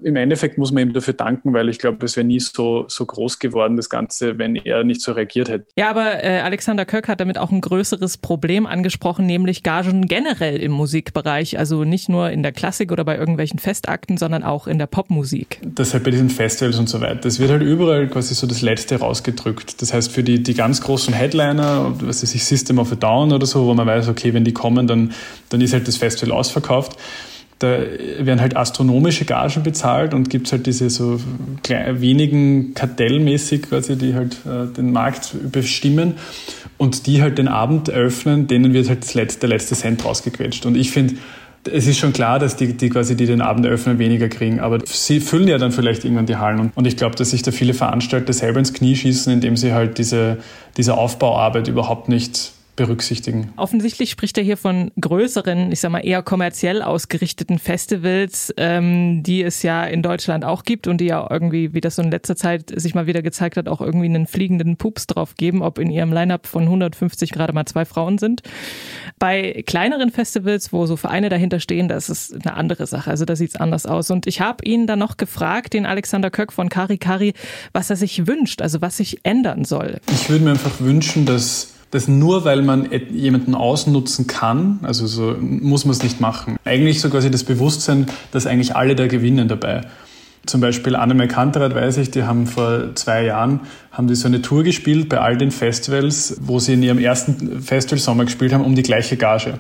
im 0.02 0.16
Endeffekt 0.16 0.58
muss 0.58 0.72
man 0.72 0.84
ihm 0.84 0.94
dafür 0.94 1.14
danken, 1.14 1.54
weil 1.54 1.70
ich 1.70 1.80
glaube, 1.80 2.06
es 2.06 2.16
wäre 2.16 2.26
nie 2.26 2.40
so, 2.40 2.86
so 2.88 3.06
groß 3.06 3.40
geworden, 3.40 3.76
das 3.78 3.90
Ganze, 3.90 4.38
wenn 4.38 4.56
er 4.56 4.84
nicht 4.84 5.02
so 5.02 5.12
reagiert 5.12 5.50
hätte. 5.50 5.66
Ja, 5.78 5.90
aber 5.90 6.24
äh, 6.24 6.40
Alexander 6.40 6.86
Köck 6.86 7.08
hat 7.08 7.20
damit 7.20 7.38
auch 7.38 7.52
ein 7.52 7.62
größeres 7.62 8.18
Problem 8.18 8.66
angesprochen, 8.66 9.26
nämlich 9.26 9.64
Gagen 9.64 10.08
generell 10.08 10.58
im 10.58 10.72
Musikbereich. 10.72 11.60
Also 11.60 11.84
nicht 11.84 12.10
nur 12.10 12.30
in 12.30 12.44
der 12.44 12.52
Klassik 12.52 12.92
oder 12.92 13.04
bei 13.04 13.18
irgendwelchen 13.18 13.60
Festakten, 13.60 14.18
sondern 14.18 14.44
auch 14.44 14.68
in 14.68 14.80
der 14.80 14.88
Popmusik. 14.88 15.60
Das 15.64 15.94
halt 15.94 16.04
bei 16.04 16.12
diesen 16.12 16.30
Festivals 16.30 16.80
und 16.80 16.88
so 16.88 17.02
weiter. 17.02 17.16
Das 17.16 17.40
wird 17.40 17.52
halt 17.52 17.62
überall 17.62 18.08
quasi 18.08 18.34
so 18.34 18.48
das 18.48 18.62
Letzte 18.62 18.98
rausgedrückt. 18.98 19.82
Das 19.82 19.94
heißt, 19.94 20.12
für 20.12 20.24
die, 20.24 20.42
die 20.42 20.54
ganz 20.54 20.82
großen 20.82 21.14
Headliner, 21.14 21.94
was 22.02 22.24
weiß 22.24 22.34
ich, 22.36 22.46
System 22.46 22.80
of 22.80 22.92
a 22.92 22.96
Down 22.96 23.34
oder 23.34 23.46
so, 23.46 23.66
wo 23.66 23.74
man 23.74 23.88
weiß, 23.88 24.08
okay, 24.08 24.34
wenn 24.34 24.46
die 24.46 24.54
kommen, 24.54 24.88
dann, 24.88 25.14
dann 25.50 25.62
ist 25.62 25.74
halt 25.74 25.88
das 25.88 25.98
Festival 25.98 26.38
ausverkauft 26.38 26.98
da 27.60 27.78
werden 28.20 28.40
halt 28.40 28.56
astronomische 28.56 29.26
Gagen 29.26 29.64
bezahlt 29.64 30.14
und 30.14 30.30
gibt 30.30 30.48
es 30.48 30.54
halt 30.54 30.66
diese 30.66 30.90
so 30.90 31.20
klein, 31.62 32.02
wenigen 32.02 32.74
kartellmäßig 32.74 33.64
quasi, 33.64 33.98
die 33.98 34.16
halt 34.16 34.38
äh, 34.46 34.74
den 34.74 34.94
Markt 34.94 35.36
bestimmen 35.52 36.14
und 36.78 37.06
die 37.06 37.22
halt 37.22 37.38
den 37.38 37.50
Abend 37.50 37.90
eröffnen, 37.90 38.48
denen 38.48 38.74
wird 38.74 38.88
halt 38.88 39.14
letzte, 39.14 39.42
der 39.42 39.50
letzte 39.50 39.76
Cent 39.76 40.06
rausgequetscht. 40.06 40.66
Und 40.66 40.78
ich 40.78 40.92
finde, 40.92 41.16
es 41.70 41.86
ist 41.86 41.98
schon 41.98 42.14
klar, 42.14 42.40
dass 42.40 42.56
die, 42.56 42.78
die 42.78 42.90
quasi, 42.90 43.18
die 43.18 43.26
den 43.26 43.42
Abend 43.42 43.66
eröffnen, 43.66 44.00
weniger 44.00 44.30
kriegen, 44.30 44.62
aber 44.62 44.80
sie 44.86 45.20
füllen 45.20 45.50
ja 45.50 45.58
dann 45.58 45.74
vielleicht 45.74 46.06
irgendwann 46.06 46.26
die 46.26 46.38
Hallen. 46.38 46.72
Und 46.74 46.88
ich 46.88 46.96
glaube, 46.96 47.18
dass 47.18 47.32
sich 47.32 47.42
da 47.42 47.52
viele 47.52 47.74
Veranstalter 47.74 48.32
selber 48.32 48.60
ins 48.60 48.74
Knie 48.74 48.96
schießen, 48.96 49.34
indem 49.34 49.58
sie 49.58 49.74
halt 49.74 49.98
diese, 49.98 50.38
diese 50.78 50.98
Aufbauarbeit 50.98 51.68
überhaupt 51.68 52.08
nicht 52.08 52.54
berücksichtigen. 52.80 53.52
Offensichtlich 53.58 54.10
spricht 54.10 54.38
er 54.38 54.44
hier 54.44 54.56
von 54.56 54.90
größeren, 55.00 55.70
ich 55.70 55.82
sag 55.82 55.92
mal 55.92 56.00
eher 56.00 56.24
kommerziell 56.24 56.82
ausgerichteten 56.82 57.60
Festivals, 57.60 58.54
ähm, 58.56 59.22
die 59.22 59.44
es 59.44 59.64
ja 59.64 59.84
in 59.84 60.02
Deutschland 60.02 60.46
auch 60.46 60.64
gibt 60.64 60.88
und 60.88 61.02
die 61.02 61.08
ja 61.08 61.28
irgendwie, 61.30 61.74
wie 61.74 61.82
das 61.82 61.98
so 61.98 62.02
in 62.02 62.10
letzter 62.10 62.38
Zeit 62.38 62.72
sich 62.74 62.96
mal 62.96 63.06
wieder 63.06 63.22
gezeigt 63.22 63.58
hat, 63.58 63.68
auch 63.68 63.82
irgendwie 63.82 64.06
einen 64.06 64.28
fliegenden 64.28 64.78
Pups 64.78 65.08
drauf 65.08 65.36
geben, 65.36 65.62
ob 65.62 65.78
in 65.78 65.92
ihrem 65.92 66.14
Line-up 66.14 66.48
von 66.48 66.64
150 66.64 67.32
gerade 67.32 67.52
mal 67.52 67.66
zwei 67.66 67.84
Frauen 67.84 68.18
sind. 68.18 68.44
Bei 69.20 69.62
kleineren 69.66 70.10
Festivals, 70.10 70.72
wo 70.72 70.86
so 70.86 70.96
Vereine 70.96 71.28
dahinter 71.28 71.60
stehen, 71.60 71.90
das 71.90 72.10
ist 72.10 72.34
eine 72.34 72.56
andere 72.56 72.88
Sache. 72.88 73.10
Also 73.12 73.26
da 73.26 73.36
sieht's 73.36 73.58
anders 73.58 73.86
aus. 73.86 74.10
Und 74.10 74.26
ich 74.26 74.40
habe 74.40 74.64
ihn 74.64 74.88
dann 74.88 75.00
noch 75.00 75.18
gefragt, 75.18 75.74
den 75.74 75.86
Alexander 75.86 76.32
Köck 76.32 76.54
von 76.54 76.70
Kari 76.70 76.98
Kari, 76.98 77.34
was 77.74 77.90
er 77.90 77.98
sich 77.98 78.26
wünscht, 78.26 78.62
also 78.62 78.82
was 78.82 78.96
sich 78.96 79.20
ändern 79.24 79.66
soll. 79.66 80.00
Ich 80.14 80.30
würde 80.30 80.46
mir 80.46 80.52
einfach 80.52 80.80
wünschen, 80.80 81.26
dass 81.26 81.74
dass 81.92 82.08
nur 82.08 82.46
weil 82.46 82.62
man 82.62 82.90
jemanden 83.12 83.56
ausnutzen 83.56 84.28
kann, 84.28 84.80
also 84.84 85.08
so 85.08 85.36
muss 85.40 85.86
man 85.86 85.94
es 85.94 86.04
nicht 86.04 86.22
machen. 86.22 86.58
Eigentlich 86.66 87.02
so 87.02 87.10
quasi 87.10 87.32
das 87.32 87.44
Bewusstsein, 87.44 88.08
dass 88.32 88.46
eigentlich 88.46 88.76
alle 88.76 88.96
da 88.96 89.08
gewinnen 89.08 89.48
dabei. 89.48 89.82
Zum 90.46 90.62
Beispiel 90.62 90.96
Annemel 90.96 91.28
Kantereit 91.28 91.76
weiß 91.76 91.98
ich, 91.98 92.12
die 92.12 92.24
haben 92.24 92.48
vor 92.48 92.96
zwei 92.96 93.26
Jahren 93.26 93.62
haben 93.92 94.08
die 94.08 94.16
so 94.16 94.28
eine 94.28 94.42
Tour 94.42 94.64
gespielt 94.64 95.10
bei 95.10 95.20
all 95.20 95.38
den 95.38 95.52
Festivals, 95.52 96.38
wo 96.42 96.60
sie 96.60 96.74
in 96.74 96.84
ihrem 96.84 96.98
ersten 96.98 97.62
Festivalsommer 97.62 98.26
gespielt 98.26 98.54
haben, 98.54 98.64
um 98.64 98.74
die 98.74 98.84
gleiche 98.84 99.18
Gage. 99.18 99.60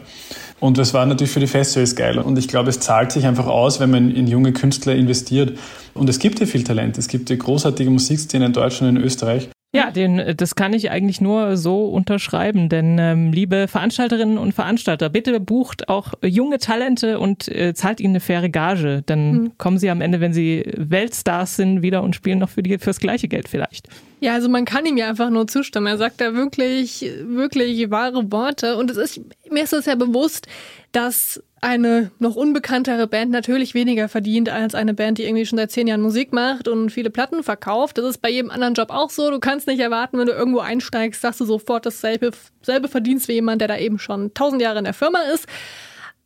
Und 0.59 0.77
das 0.77 0.93
war 0.93 1.05
natürlich 1.05 1.31
für 1.31 1.39
die 1.39 1.47
Festivals 1.47 1.95
geil. 1.95 2.17
Und 2.19 2.37
ich 2.37 2.47
glaube, 2.47 2.69
es 2.69 2.79
zahlt 2.79 3.11
sich 3.11 3.25
einfach 3.25 3.47
aus, 3.47 3.79
wenn 3.79 3.91
man 3.91 4.11
in 4.11 4.27
junge 4.27 4.51
Künstler 4.51 4.95
investiert. 4.95 5.57
Und 5.93 6.09
es 6.09 6.19
gibt 6.19 6.39
ja 6.39 6.45
viel 6.45 6.63
Talent. 6.63 6.97
Es 6.97 7.07
gibt 7.07 7.29
ja 7.29 7.35
großartige 7.35 7.89
Musikszene 7.89 8.45
in 8.45 8.53
Deutschland 8.53 8.91
und 8.91 8.97
in 8.97 9.03
Österreich. 9.03 9.49
Ja, 9.71 9.91
den, 9.91 10.35
das 10.35 10.55
kann 10.55 10.73
ich 10.73 10.89
eigentlich 10.89 11.21
nur 11.21 11.55
so 11.55 11.85
unterschreiben, 11.85 12.69
denn 12.69 12.97
ähm, 12.97 13.31
liebe 13.31 13.67
Veranstalterinnen 13.67 14.39
und 14.39 14.53
Veranstalter, 14.53 15.09
bitte 15.09 15.39
bucht 15.39 15.89
auch 15.89 16.13
junge 16.23 16.57
Talente 16.57 17.19
und 17.19 17.47
äh, 17.47 17.75
zahlt 17.75 17.99
ihnen 17.99 18.13
eine 18.13 18.19
faire 18.19 18.49
Gage, 18.49 19.03
dann 19.05 19.31
mhm. 19.31 19.51
kommen 19.59 19.77
sie 19.77 19.91
am 19.91 20.01
Ende, 20.01 20.21
wenn 20.21 20.33
sie 20.33 20.65
Weltstars 20.75 21.55
sind, 21.55 21.83
wieder 21.83 22.01
und 22.01 22.15
spielen 22.15 22.39
noch 22.39 22.49
für 22.49 22.63
die 22.63 22.79
fürs 22.79 22.99
gleiche 22.99 23.27
Geld 23.27 23.47
vielleicht. 23.47 23.87
Ja, 24.21 24.33
also 24.33 24.49
man 24.49 24.65
kann 24.65 24.87
ihm 24.87 24.97
ja 24.97 25.07
einfach 25.07 25.29
nur 25.29 25.47
zustimmen. 25.47 25.87
Er 25.87 25.97
sagt 25.97 26.19
da 26.19 26.33
wirklich, 26.33 27.09
wirklich 27.23 27.89
wahre 27.91 28.31
Worte. 28.31 28.75
Und 28.75 28.89
es 28.91 28.97
ist, 28.97 29.21
mir 29.49 29.63
ist 29.63 29.73
es 29.73 29.85
ja 29.85 29.95
bewusst, 29.95 30.47
dass 30.91 31.41
eine 31.61 32.11
noch 32.19 32.35
unbekanntere 32.35 33.07
Band 33.07 33.31
natürlich 33.31 33.73
weniger 33.73 34.09
verdient 34.09 34.49
als 34.49 34.75
eine 34.75 34.93
Band, 34.93 35.17
die 35.17 35.23
irgendwie 35.23 35.45
schon 35.45 35.57
seit 35.57 35.71
zehn 35.71 35.87
Jahren 35.87 36.01
Musik 36.01 36.33
macht 36.33 36.67
und 36.67 36.89
viele 36.89 37.09
Platten 37.09 37.43
verkauft. 37.43 37.97
Das 37.97 38.05
ist 38.05 38.21
bei 38.21 38.29
jedem 38.29 38.51
anderen 38.51 38.73
Job 38.73 38.89
auch 38.91 39.09
so. 39.09 39.29
Du 39.29 39.39
kannst 39.39 39.67
nicht 39.67 39.79
erwarten, 39.79 40.17
wenn 40.17 40.27
du 40.27 40.33
irgendwo 40.33 40.59
einsteigst, 40.59 41.23
dass 41.23 41.37
du 41.37 41.45
sofort 41.45 41.85
dasselbe 41.85 42.31
selbe 42.61 42.87
verdienst 42.87 43.27
wie 43.27 43.33
jemand, 43.33 43.61
der 43.61 43.67
da 43.67 43.77
eben 43.77 43.99
schon 43.99 44.33
tausend 44.33 44.61
Jahre 44.61 44.79
in 44.79 44.85
der 44.85 44.93
Firma 44.93 45.19
ist. 45.33 45.47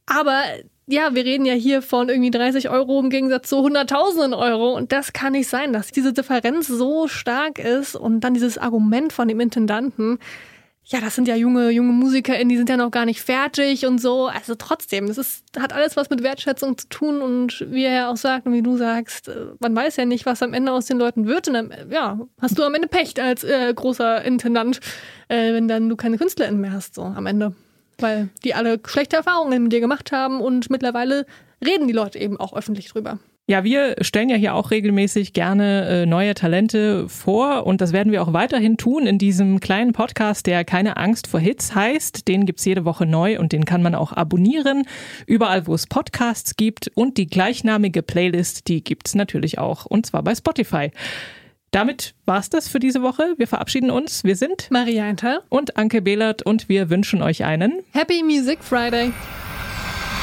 Aber 0.06 0.42
ja, 0.86 1.16
wir 1.16 1.24
reden 1.24 1.46
ja 1.46 1.54
hier 1.54 1.82
von 1.82 2.10
irgendwie 2.10 2.32
30 2.32 2.70
Euro 2.70 3.00
im 3.00 3.10
Gegensatz 3.10 3.50
zu 3.50 3.58
hunderttausenden 3.62 4.34
Euro. 4.34 4.76
Und 4.76 4.92
das 4.92 5.14
kann 5.14 5.34
nicht 5.34 5.48
sein, 5.48 5.72
dass 5.72 5.92
diese 5.92 6.14
Differenz 6.14 6.68
so 6.68 7.08
stark 7.08 7.60
ist 7.60 7.96
und 7.96 8.22
dann 8.22 8.34
dieses 8.34 8.58
Argument 8.58 9.14
von 9.14 9.28
dem 9.28 9.40
Intendanten. 9.40 10.20
Ja, 10.86 11.00
das 11.00 11.16
sind 11.16 11.30
ja 11.30 11.36
junge, 11.36 11.70
junge 11.70 11.94
MusikerInnen, 11.94 12.50
die 12.50 12.58
sind 12.58 12.70
ja 12.70 12.76
noch 12.76 12.92
gar 12.92 13.06
nicht 13.06 13.22
fertig 13.22 13.86
und 13.86 14.00
so. 14.00 14.28
Also 14.28 14.56
trotzdem, 14.56 15.06
es 15.06 15.18
ist, 15.18 15.46
hat 15.58 15.72
alles 15.72 15.96
was 15.96 16.10
mit 16.10 16.24
Wertschätzung 16.24 16.78
zu 16.78 16.90
tun 16.90 17.22
und 17.22 17.66
wie 17.70 17.86
er 17.86 17.94
ja 17.94 18.12
auch 18.12 18.18
sagt 18.18 18.46
und 18.48 18.54
wie 18.54 18.62
du 18.62 18.76
sagst, 18.76 19.30
äh, 19.30 19.48
man 19.60 19.74
weiß 19.74 19.96
ja 19.96 20.06
nicht, 20.06 20.26
was 20.26 20.44
am 20.44 20.54
Ende 20.54 20.74
aus 20.74 20.86
den 20.86 20.98
Leuten 20.98 21.26
wird. 21.26 21.48
Und 21.48 21.54
dann, 21.54 21.74
ja, 21.90 22.20
hast 22.42 22.60
du 22.60 22.64
am 22.64 22.76
Ende 22.76 22.90
Pech 22.90 23.22
als 23.22 23.46
äh, 23.46 23.74
großer 23.74 24.24
Intendant, 24.26 24.82
äh, 25.30 25.54
wenn 25.54 25.70
dann 25.70 25.88
du 25.88 25.96
keine 25.96 26.18
KünstlerInnen 26.18 26.60
mehr 26.60 26.74
hast, 26.74 26.96
so 26.96 27.04
am 27.04 27.28
Ende. 27.28 27.56
Weil 28.00 28.30
die 28.44 28.54
alle 28.54 28.80
schlechte 28.86 29.16
Erfahrungen 29.16 29.64
mit 29.64 29.72
dir 29.72 29.80
gemacht 29.80 30.12
haben 30.12 30.42
und 30.42 30.70
mittlerweile 30.70 31.26
reden 31.64 31.88
die 31.88 31.94
Leute 31.94 32.20
eben 32.20 32.38
auch 32.38 32.54
öffentlich 32.54 32.90
drüber. 32.90 33.20
Ja, 33.46 33.66
wir 33.66 33.96
stellen 34.00 34.30
ja 34.30 34.38
hier 34.38 34.56
auch 34.56 34.72
regelmäßig 34.72 35.34
gerne 35.34 35.86
äh, 36.04 36.06
neue 36.06 36.34
Talente 36.34 37.10
vor 37.10 37.68
und 37.68 37.82
das 37.82 37.92
werden 37.92 38.14
wir 38.14 38.24
auch 38.24 38.32
weiterhin 38.32 38.78
tun 38.78 39.06
in 39.06 39.18
diesem 39.18 39.60
kleinen 39.60 39.92
Podcast, 39.92 40.48
der 40.48 40.64
keine 40.64 40.96
Angst 40.96 41.28
vor 41.28 41.42
Hits 41.42 41.76
heißt. 41.76 42.30
Den 42.30 42.46
gibt's 42.46 42.64
jede 42.64 42.86
Woche 42.86 43.06
neu 43.06 43.38
und 43.38 43.52
den 43.52 43.66
kann 43.66 43.84
man 43.84 43.96
auch 43.96 44.14
abonnieren, 44.14 44.84
überall 45.28 45.68
wo 45.68 45.74
es 45.74 45.88
Podcasts 45.88 46.56
gibt 46.56 46.90
und 46.96 47.18
die 47.18 47.28
gleichnamige 47.28 48.02
Playlist, 48.02 48.70
die 48.70 48.82
gibt's 48.82 49.14
natürlich 49.14 49.60
auch 49.60 49.86
und 49.88 50.06
zwar 50.06 50.24
bei 50.24 50.34
Spotify. 50.34 50.92
Damit 51.72 52.16
war's 52.26 52.50
das 52.50 52.70
für 52.70 52.80
diese 52.80 53.02
Woche. 53.02 53.34
Wir 53.36 53.48
verabschieden 53.48 53.92
uns. 53.92 54.24
Wir 54.24 54.38
sind 54.38 54.72
Maria 54.72 55.04
Eintal 55.04 55.42
und 55.50 55.76
Anke 55.76 56.02
Behlert 56.02 56.44
und 56.44 56.70
wir 56.70 56.90
wünschen 56.90 57.22
euch 57.22 57.44
einen 57.44 57.82
Happy 57.92 58.24
Music 58.24 58.64
Friday. 58.64 59.12